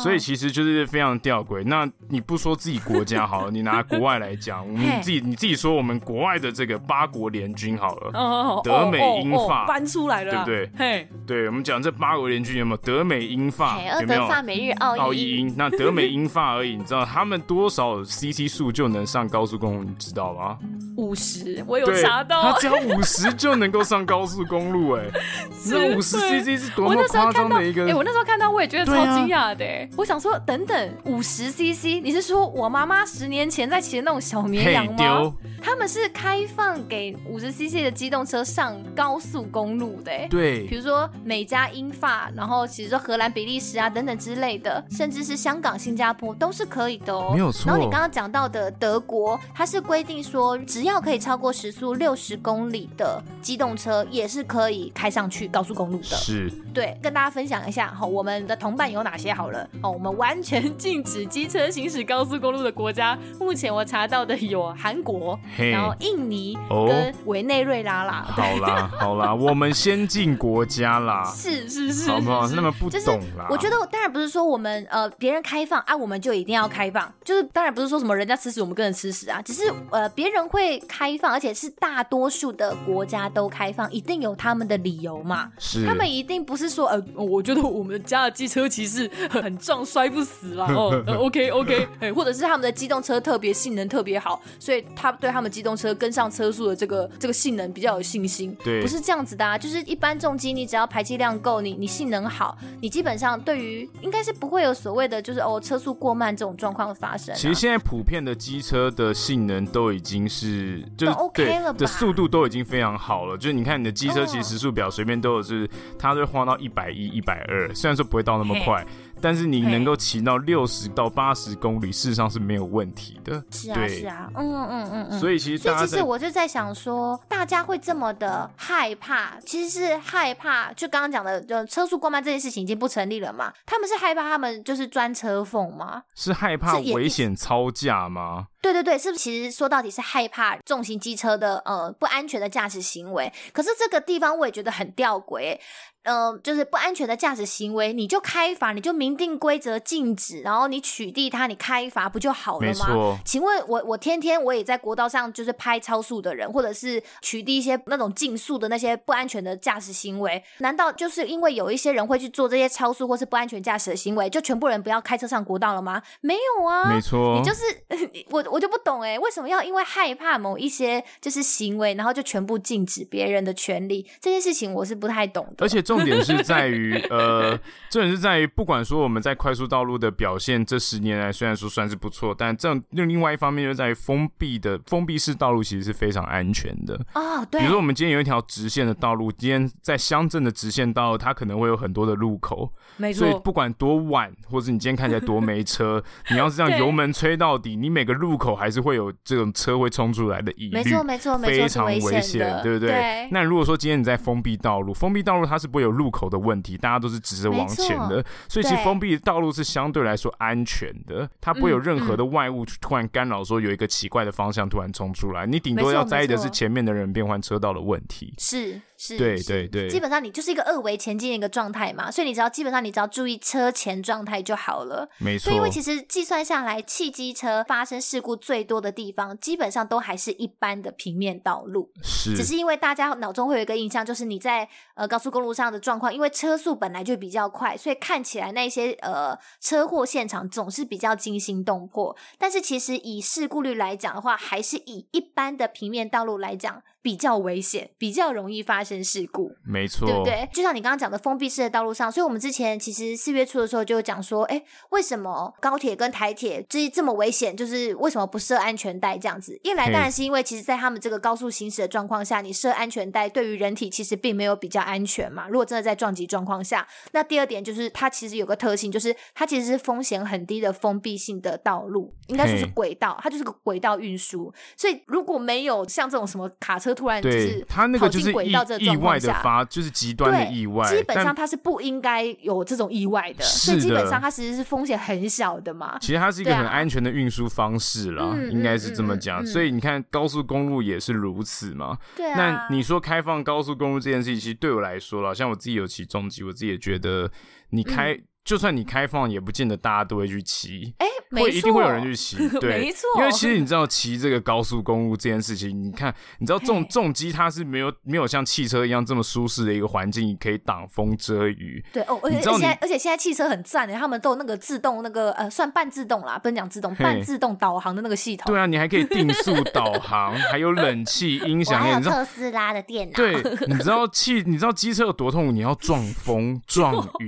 [0.03, 1.63] 所以其实就是非常吊诡。
[1.65, 10.71] 那你不说自己国家好了，你拿国外来讲， 我们自己你自己说我们国外的这个八国联军好了，哦、德美英法搬出来了，对不对？
[10.77, 13.79] 嘿，对，我们讲这八国联军有没有德美英法？
[14.01, 14.27] 有没有？
[14.27, 15.55] 法美日澳澳英？
[15.57, 19.85] 那德美英法而已，你知道他们多少 CC 数就能上高速公路？
[19.85, 20.59] 你知道吗？
[20.97, 25.05] 五十，我有查到，他只要五十就能够上高速公路，哎，
[25.71, 27.87] 这五十 CC 是多么夸张的一个？
[27.89, 35.31] 哎，我那时候看到我也觉得超惊讶的，啊、我想说，等等，五十 CC，你是说我妈妈十年前在骑的那种小绵羊吗？
[35.63, 47.67] 他们是开放给五十 CC 的机动车上高速公路的，对，比如说美加英法，然后其实说荷兰、比利时啊等等之类的，甚至是香港、新加坡都是可以的哦，没有错。
[47.67, 56.05] 然后你刚刚讲到的德国，它是规定说，只要可以超过时速六十公里的机动车，也是可以开上去高速公路的。
[56.17, 59.69] 是，对，跟大家分享一下哈，我们的同伴有哪些好了？
[59.83, 65.37] 哦，我们完全禁止机车行驶高速公路的国家，目前我查到的有韩国。
[65.59, 72.47] 然后印尼跟委内瑞拉啦，好啦好啦， 我们先进国家啦，是是是，好不好？
[72.49, 73.49] 那么不懂啦。
[73.51, 85.51] 我觉得当然不是说我们呃别人开放啊，我们就一定要开放，就是当然不是说什么人家吃屎我们跟着吃屎啊，只是呃别人会开放，而且是大多数的国家都开放，一定有他们的理由嘛。
[85.59, 90.73] 是，他们一定不是说呃，我觉得我们家的机车骑士很壮，摔不死啦。
[90.73, 95.83] 哦、 呃、，OK OK，哎，或者是他们的机动车特别性能特别好，所以他对他们机动车。
[95.83, 107.37] 车跟上车速的这个这个性能比较有信心，对，不是这样子的啊，就是一般重机，你只要排气量够，你你性能好，你基本上对于应该是不会有所谓的就是哦车速过慢这种状况发生啊。
[107.37, 118.85] 其实现在普遍的机车的性能都已经是就是 OK 了吧，的速度都已经非常好了，就是你看你的机车其实时速表随便都有是，它会花到一百一、一百二，虽然说不会到那么快。
[119.21, 123.41] 但是你能够骑到六十到八十公里，事实上是没有问题的。
[123.53, 125.21] 是啊，是啊，嗯嗯嗯嗯。
[125.21, 133.53] 所以其实，所以其实我就在想说，大家会这么的害怕，其实是害怕，就刚刚讲的，就车速过慢这件事情已经不成立了嘛？
[133.65, 136.03] 他们是害怕他们就是钻车缝吗？
[136.17, 138.49] 是害怕危险超驾吗？
[138.61, 143.33] 对对对，是不是其实说到底是害怕重型机车的呃不安全的驾驶行为？
[143.53, 145.59] 可是这个地方我也觉得很吊诡。
[146.05, 152.87] 嗯、呃，就是不安全的驾驶行为，你就开罚，你就明定规则禁止，然后你取缔他，你开罚不就好了吗？
[152.89, 153.19] 没错。
[153.25, 166.03] 请问我我天天我也在国道上就是拍超速的人，或者是取缔一些那种竞速的那些不安全的驾驶行为，难道就是因为有一些人会去做这些超速或是不安全驾驶的行为，就全部人不要开车上国道了吗？
[166.21, 167.39] 没有啊，没错。
[167.39, 167.63] 你就是
[168.31, 174.05] 我我就不懂哎，为什么要因为害怕某一些就是行为，然后就全部禁止别人的权利？
[174.21, 175.81] 这件事情我是不太懂的，而且。
[175.93, 177.57] 重点是在于，呃，
[177.91, 187.47] 重点是在于，不管说我们在快速道路的表现，这十年来虽然说算是不错，但这另另外一方面就在于封闭的封闭式道路其实是非常安全的哦。
[187.51, 193.27] 对，比如说我们今天有一条直线的道路，今天在乡镇的直线道路，它可能会有很多的路口，没错。
[193.27, 202.91] 所以不管多晚，或者你今天看起来多没车， 你要是这样油门吹到底，你每个路口还是会有这种车会冲出来的疑虑，没错没错没错，非常危险，对不对？
[202.91, 203.29] 对。
[203.31, 218.33] 那如果说今天你在封闭道路，封闭道路它是不会有路口的问题，大家都是直着往前的，所以其实封闭的道路是相对来说安全的，它不会有任何的外物突然干扰，说有一个奇怪的方向突然冲出来，你顶多要在意的是前面的人变换车道的问题。
[218.39, 218.81] 是。
[219.05, 225.11] 是，对对对，基本上你就是一个二维前进的一个状态嘛，所以你只要基本上你只要注意车前状态就好了。
[225.19, 225.47] 没错。
[225.47, 231.91] 所以因为其实计算下来，汽机车发生事故最多的地方，基本上都还是一般的平面道路。
[232.05, 232.37] 是。
[232.37, 242.17] 只是因为大家脑中会有一个印象，就是你在呃高速公路上的状况，因为车速本来就比较快，所以看起来那些呃车祸现场总是比较惊心动魄。
[242.39, 246.85] 但是其实以事故率来讲的话，还是以一般的平面道路来讲。
[247.03, 250.49] 比较危险，比较容易发生事故，没错，对不对？
[250.53, 257.57] 就像你刚刚讲的封闭式的道路上，所以我们之前其实四月初的时候就讲说，哎，为什么高铁跟台铁这这么危险？
[257.57, 259.59] 就是为什么不设安全带这样子？
[259.65, 265.49] 一来当然是因为其实在他们这个高速行驶的状况下，你设安全带对于人体其实并没有比较安全嘛。
[265.49, 274.53] 如果真的在撞击状况下，那第二点就是它其实有个特性，就是它其实是风险很低的封闭性的道路，应该说是轨道，它就是个轨道运输。
[274.77, 280.89] 所以如果没有像这种什么卡车突然就是它那个就是意意外的发，就是极端的意外。
[280.89, 285.99] 基本上它是不应该有这种意外的，所以基本上它其实是风险很小的嘛。
[286.01, 289.45] 其实它是一个很安全的运输方式啦，啊、应该是这么讲。
[289.47, 291.97] 所以你看高速公路也是如此嘛。
[292.17, 292.37] 对啊。
[292.37, 297.31] 那你说开放高速公路这件事情，其实对我来说啦，像我自己有骑重机，我自己也觉得
[297.71, 298.19] 你开。
[298.43, 300.93] 嗯就算你开放，也不见得大家都会去骑。
[300.99, 303.09] 哎、欸，会一定会有人去骑， 对，没错。
[303.19, 311.83] 因为其实你知道，骑这个高速公路这件事情，你看，你知道重重机它是没有没有像汽车一样这么舒适的一个环境，可以挡风遮雨。
[311.93, 318.53] 对哦，而且现在而且现在汽车很赞的，他们都有那个自动那个呃，算半自动啦，不能讲自动，半自动导航的那个系统。
[318.53, 323.15] 对啊，你还可以定速导航，还有冷气、音响，还有特斯拉的电脑。
[323.15, 325.53] 对，你知道汽，你知道机车有多痛苦？
[325.53, 327.27] 你要撞风 撞雨。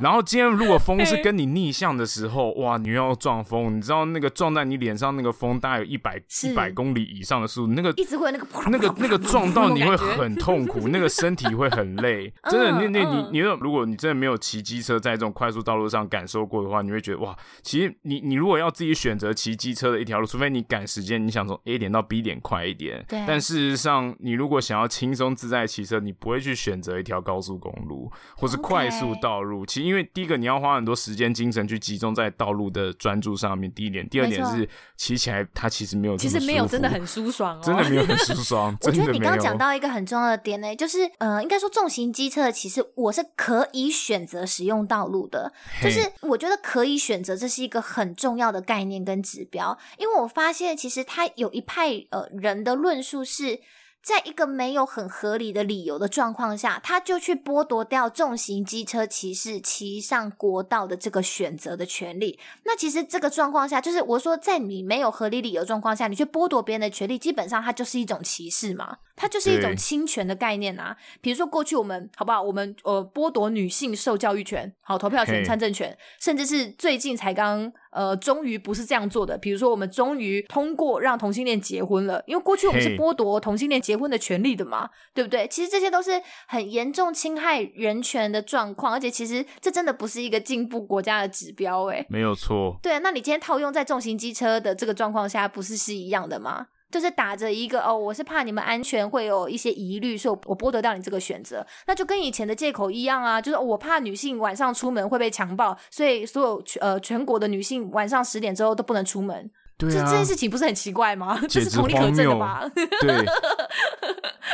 [0.00, 29.88] 然后今天如果风是跟你逆向的时候，哇，你又要撞风，你知道那个撞在你脸上那个风大概有一百一百公里以上的速度，那个一直会那个那个那个撞到你会很痛苦，那个身体会很累， 真的，那那你你如果你真的没有骑机车在这种快速道路上感受过的话，你会觉得哇，其实你你如果要自己选择骑机车的一条路，除非你赶时间，你想从 A 点到 B 点快一点，对，但事实上你如果想要轻松自在骑车，你不会去选择一条高速公路或是快速道路，其实。
[29.88, 38.76] 因为第一个你要花很多时间精神去集中在道路的专注上面，第一点，第二点是骑起来它其实没有，其实没有真的很舒爽哦，真的没有很 舒爽。
[38.82, 45.52] 我觉得你刚刚讲到一个很重要的点呢，就是呃，应该说重型机车其实我是可以选择使用道路的，
[45.82, 53.60] 就是我觉得可以选择，这是一个很重要的概念跟指标，因为我发现其实它有一派呃人的论述是。
[54.02, 62.38] 在一个没有很合理的理由的状况下，他就去剥夺掉重型机车骑士骑上国道的这个选择的权利。
[62.64, 70.96] 那其实这个状况下，就是我说，在你没有合理理由状况下，你去剥夺别人的权利，基本上它就是一种歧视嘛，它就是一种侵权的概念啊。
[71.20, 72.42] 比如说过去我们好不好？
[72.42, 77.72] 我们呃剥夺女性受教育权、好投票权、参政权，甚至是最近才刚。
[77.92, 79.36] 呃，终于不是这样做的。
[79.36, 85.46] 比如说，我们终于通过让同性恋结婚了，因为过去我们是剥夺同性恋结婚的权利的嘛，对不对？
[85.48, 86.12] 其实这些都是
[86.48, 92.78] 很严重侵害人权的状况，而且其实这真的不是一个进步国家的指标，哎，没有错。
[92.82, 96.68] 对啊，那你今天套用在重型机车的这个状况下，不是是一样的吗？
[96.92, 109.50] 就是打着一个哦，我是怕你们安全会有一些疑虑，所以我剥夺掉你这个选择，那就跟以前的借口一样啊，就是我怕女性晚上出门会被强暴，所以所有呃全国的女性晚上十点之后都不能出门。
[109.88, 111.38] 对啊，这这件事情不是很奇怪吗？
[111.48, 112.64] 这是同理可证的吧？
[112.74, 113.24] 对，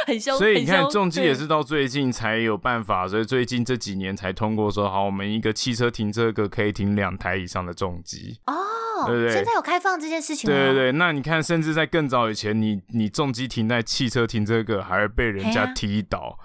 [0.06, 0.36] 很凶。
[0.38, 8.38] 所以你看，重机也是到最近才有办法，所以最近这几年才通过说，好，我们一个汽车停车格可以停两台以上的重机。
[8.46, 8.54] 哦。
[9.06, 10.56] 对对对，现在有开放这件事情吗？
[10.56, 16.36] 对对对，那你看，甚至在更早以前，你你重机停在汽车停车格，还会被人家踢倒。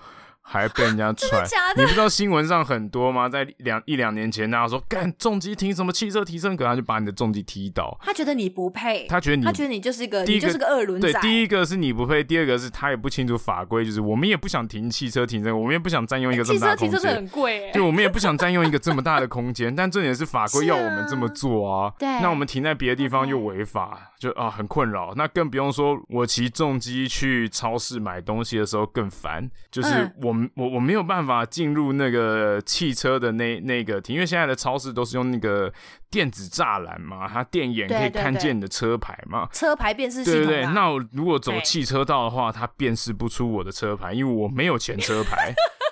[0.45, 1.43] 还被人家踹，
[1.77, 3.29] 你不知道新闻上很多吗？
[3.29, 7.97] 在两一两年前，大家说干重机停什么汽车提升格，他就把你的重机踢倒。
[8.03, 11.11] 他觉得你不配，他觉得你，他觉得你就是一个，第一个就是个二轮仔。
[11.11, 16.91] 对，第一个是你不配，第二个是他也不清楚法规，就是我们也不想停汽车停车，我们也不想占用一个这么大的空间。
[16.91, 19.73] 汽车停车很贵，对，我们也不想占用一个这么大的空间。
[19.73, 21.93] 但重点是法规要我们这么做啊。
[21.97, 25.13] 对，那我们停在别的地方又违法，就啊很困扰。
[25.15, 31.43] 那更不用说我骑重机去超市买东西的时候更烦，就是我们我我没有办法。
[31.53, 35.71] 进入那个汽车的那那个停，因为现在的超市都是用那个
[36.09, 40.41] 电子栅栏嘛，它电眼可以看见你的车牌嘛，车牌辨识系统。
[40.41, 45.53] 对对对，那我如果走汽车道的话，它辨识不出我的车牌，因为我没有前车牌。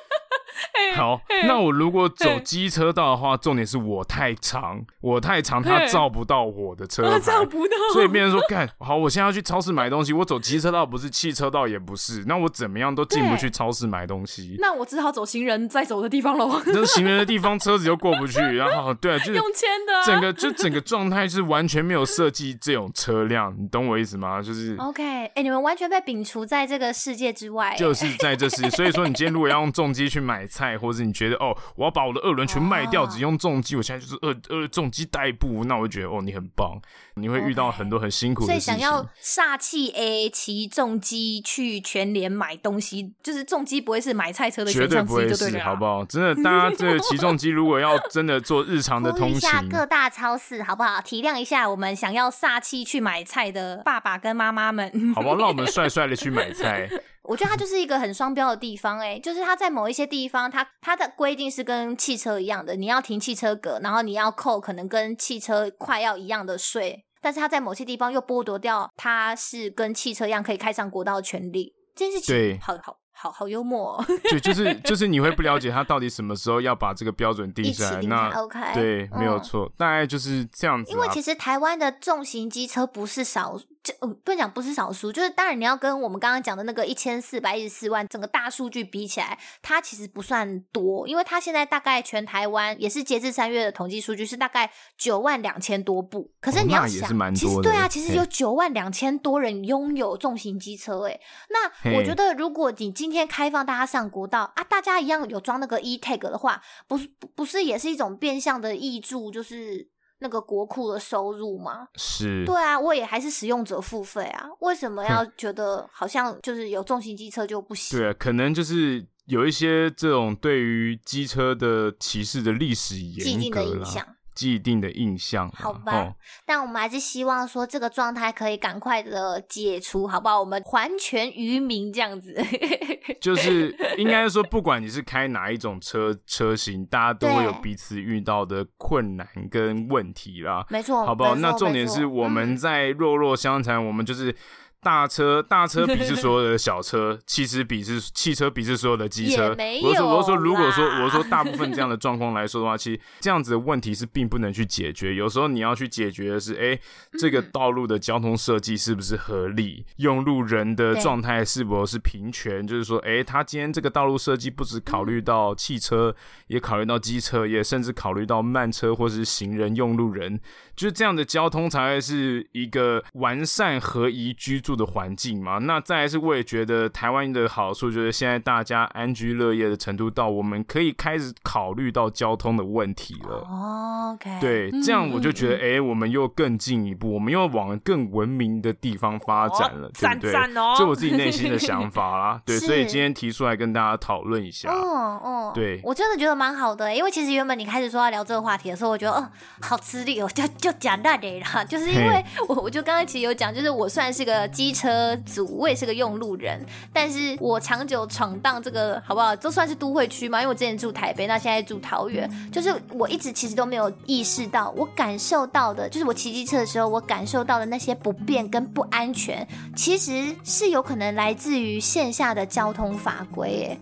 [0.95, 7.73] 好，那我如果走机车道的话，重点是我太长，我太长，它照不到我的车牌，照不到。
[7.93, 14.57] 所以别人说，干 好，我现在要去超市买东西，我走机车道不是，汽车道也不是，那我怎么样都进不去超市买东西。
[14.59, 16.61] 那我只好走行人在走的地方喽。
[16.67, 24.41] 那行人的地方车子又过不去， 然后对，就是用签的，整个就整个状态是完全没有设计这种车辆，你懂我意思吗？
[24.41, 28.69] 就是 OK，哎、欸，你们完全被摒除在这个世界之外，就是在这世界。
[28.69, 36.79] 所以说，你今天如果要用重机去买菜，或者你觉得哦，我要把我的二轮全卖掉，只用重机，我现在就是二二重机代步，那我就觉得哦，你很棒。
[37.15, 38.61] 你会遇到很多很辛苦的事情。
[38.61, 46.05] 所以想要煞气 A 骑重机去全联买东西，就是重机不会是买菜车的选项之一，绝对不会是，好不好？
[46.05, 51.01] 真的，大家这个骑重机如果要真的做日常的 通勤，下各大超市好不好？
[51.01, 55.35] 体谅一下我们想要煞气去买菜的爸爸跟妈妈们， 好不好？
[55.35, 56.89] 让我们帅帅的去买菜。
[57.23, 72.97] 我觉得它就是一个很双标的地方，欸，哎，就是它在某一些地方，它它的规定是跟汽车一样的，你要停汽车格，然后你要扣可能跟汽车快要一样的税，但是他在某些地方又剥夺掉他是跟汽车一样可以开上国道的权利，这件事情对，好好。
[73.13, 80.91] 好好幽默、哦，对，就 是就是你会不了解他到底什么时候要把这个标准定下来，那 OK，对，没有错，嗯、大概就是这样子、啊。
[80.91, 101.19] 因为其实台湾的重型机车不是少，就不能讲不是少数，就是当然你要跟我们刚刚讲的那个一千四百一十四万整个大数据比起来，它其实不算多，因为它现在大概全台湾也是截至三月的统计数据是大概九万两千多部，可是你要想，哦、其实对啊，其实有九万两千多人拥有重型机车，哎，
[101.49, 109.85] 那我觉得如果你今今天开放大家上国道啊，大家一样有装那个 e-tag 的话，不是不是也是一种变相的益助，就是
[110.21, 111.87] 那个国库的收入吗？
[111.95, 117.99] 是，对啊，我也还是使用者付费啊，为什么要 觉得好像就是有重型机车就不行？
[117.99, 124.05] 对啊，可能就是有一些这种对于机车的歧视的历史严格的印象。
[124.33, 126.15] 既定的印象，好吧，哦、
[126.45, 130.39] 但我们还是希望说这个状态可以赶快的解除，好不好？
[130.39, 132.35] 我们还权于民这样子，
[133.21, 141.35] 就是应该说，不管你是开哪一种车车型，大家都会有彼此遇到的困难跟问题啦，没错，好不好？
[141.35, 144.35] 那重点是我们在弱弱相残，我们就是。
[144.81, 149.55] 大车大车鄙视所有的小车，汽车鄙视 汽车鄙视所有的机车。
[149.83, 155.13] 我说我说，如果说我说大部分这样的状况来说的话，其实这样子的问题是并不能去解决。
[155.13, 156.81] 有时候你要去解决的是，哎、欸，
[157.19, 159.85] 这个道路的交通设计是不是合理？
[159.97, 162.65] 用路人的状态是否是平权？
[162.65, 166.15] 就是说，哎、欸，他今天这个道路设计不只考虑到汽车，
[166.47, 170.39] 也考虑到机车，也甚至考虑到慢车或是行人用路人，
[170.75, 183.35] 就是这样的交通才会是一个完善合宜居住的环境嘛，那再来是，我也觉得台湾的好处就是现在大家安居乐业的程度到，我们可以开始考虑到交通的问题了。
[183.49, 190.31] 哦，OK，对，这样我就觉得，哎、嗯欸，我们又更进一步，我们又往更文明的地方发展了，哦、对不对？
[190.31, 192.41] 赞赞哦，这我自己内心的想法啦。
[192.45, 194.71] 对，所以今天提出来跟大家讨论一下。
[194.71, 199.27] 哦哦，对，我真的觉得蛮好的，因为其实原本你开始说要聊这个话题的时候，我觉得，哦，
[199.61, 205.17] 好吃力哦，就就讲那里啦，就是因为我我就刚刚其实有讲，就是我算是个机车。
[205.25, 206.59] 组，我也是个用路人，
[206.91, 210.39] 但是我长久闯荡这个好不好，都算是都会区嘛。
[210.41, 223.77] 因为我之前住台北，那现在住桃园，就是我一直其实都没有意识到，我感受到的，就是我骑机车的时候，我感受到的那些不便跟不安全，其实是有可能来自于线下的交通法规，哎。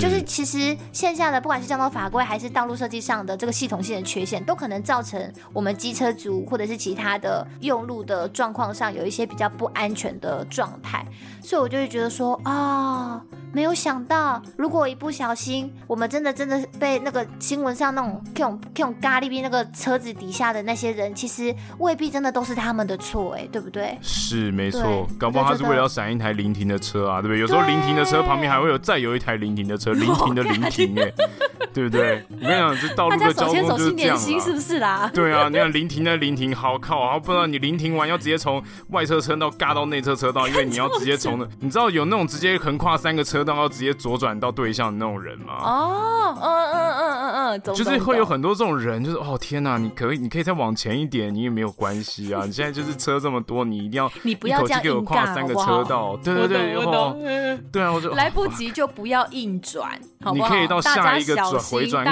[0.00, 11.04] 就是其实线下的不管是交通法规还是道路设计上的这个系统性的缺陷，都可能造成我们机车族或者是其他的用路的状况上有一些比较不安全的状态，
[11.42, 13.22] 所以我就会觉得说啊。
[13.52, 23.96] 没有想到，如果一不小心，我们真的真的被那个新闻上那种这种这种咖喱边那个车子底下的那些人，其实未必真的都是他们的错，哎，对不对？
[24.02, 27.40] 是没错，搞不好他是为了要闪一台临停的车啊，对不对？
[27.40, 31.10] 有时候临停的车旁边还会有再有一台临停的车， 临停的临停，哎，
[31.72, 32.22] 对不对？
[32.30, 35.10] 我跟你讲，这道路的交通就是这样，是不是啦？
[35.14, 43.37] 对啊，你看临停的临停，好靠，然后不知道你临停完要直接从外侧车道尬到内侧车道，因为你要直接从 那，你知道有那种直接横跨三个车。
[43.38, 45.54] 车道要直接左转到对向的那种人吗？
[45.60, 52.42] 哦，嗯嗯嗯嗯嗯，就是会有很多这种人，就是哦天哪，你可以，你可以再往前一点，你也没有关系啊。
[52.44, 57.22] 你现在就是车这么多，你一定要你不要这样硬跨三个车道，对对对，我懂，
[57.70, 59.98] 对啊，我就 来不及就不要硬转。
[60.20, 60.48] 好不好？
[60.48, 62.04] 你可以到下一个转回转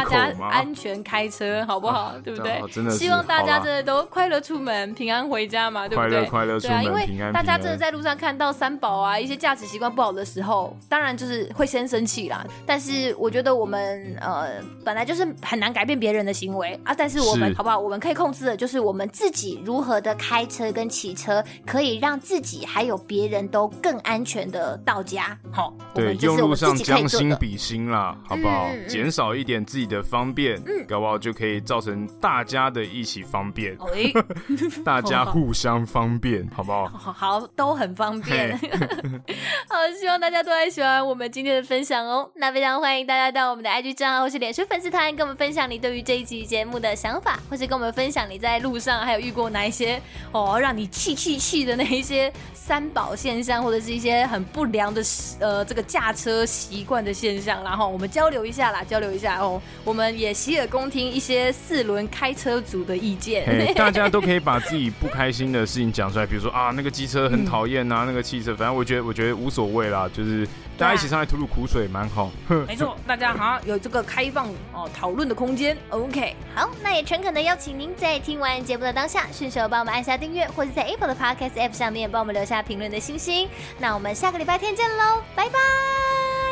[0.49, 2.03] 安全开车，好不好？
[2.07, 2.62] 啊、对不对？
[2.70, 6.24] 真的希望大家真的都快乐出门，平安回家嘛，对不对？
[6.27, 12.47] 快乐出门，对啊，因为平安大家真的在路上看到三宝啊，一些驾驶习惯不好的时候，当然就是会先生气啦。
[12.64, 17.79] 但是我觉得我们呃本来就是很难改变别人的行为啊，但是我们好不好？
[17.79, 25.39] 我们可以控制的就是我们自己如何的开车跟骑车，可以让自己还有别人都更安全的到家。
[25.53, 28.69] 好，对，用路上将心比心啦，好不好？
[28.89, 34.12] 减、嗯、少一点自己的方便，嗯，搞不好就可以造成大家的一起方便，欸、
[34.85, 36.87] 大家互相方便，好不好？
[36.99, 38.57] 好，好，都很方便。
[39.69, 42.29] 好，希望大家都还喜欢我们今天的分享哦。
[42.35, 50.03] 那非常欢迎大家到我们的 IG 账号或是脸书粉丝团，跟我们分享你对于这一集节目的想法，或是跟我们分享你在路上还有遇过哪一些
[50.33, 55.01] 哦让你气气气的那一些三宝现象，或者是一些很不良的
[55.39, 59.63] 呃这个驾车习惯的现象，然后我们交流一下啦，交流一下哦。
[59.85, 70.47] 我们也洗耳恭听一些四轮开车族的意见，hey, 大家都可以把自己不开心的事情讲出来，比如说啊那个机车很讨厌啊，嗯、那个汽车，反正我觉得我觉得无所谓啦，就是。
[70.79, 72.31] 大家一起上来吐吐苦水，蛮好。
[72.68, 75.77] 没错，大家好，有这个开放哦讨论的空间。
[75.91, 83.49] OK，好，那也诚恳的邀请您在听完节目的当下，顺手帮我们按下订阅，或者在 Apple 的 Podcast App 上面帮我们留下评论的星星。
[83.79, 85.59] 那我们下个礼拜天见喽，拜拜，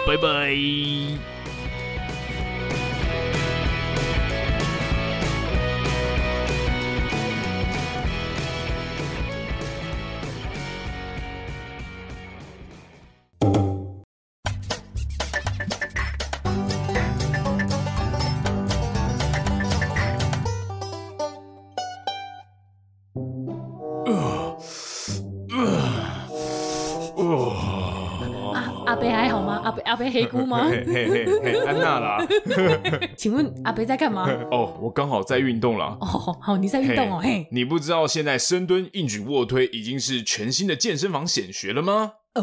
[0.07, 1.44] 拜拜。
[30.10, 30.68] 黑姑吗？
[30.68, 32.26] 嘿嘿嘿，安娜啦。
[33.16, 34.28] 请问阿伯在干嘛？
[34.51, 35.97] 哦，我刚好在运动啦。
[36.01, 37.20] 哦，好，你在运动哦。
[37.22, 42.12] 嘿，你不知道现在深蹲、硬举、卧推已经是全新的健身房显学了吗？
[42.35, 42.43] 哦，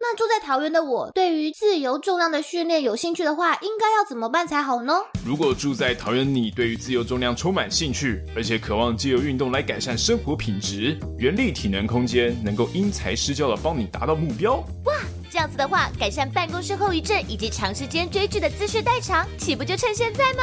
[0.00, 4.94] 那住在桃园的我，对于自由重量的训练有兴趣的话，应该要怎么办才好呢？
[5.26, 14.54] 如果住在桃园，你对于自由重量充满兴趣，而且渴望借由运动来改善生活品质，原力体能空间能够因材施教的帮你达到目标。
[14.84, 14.94] 哇！
[15.36, 20.42] 这样子的话，改善办公室后遗症以及长时间追剧的姿势代偿，岂不就趁现在吗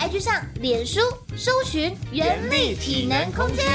[0.00, 0.98] ？IG 上、脸书
[1.36, 3.66] 搜寻“原力体能空间”。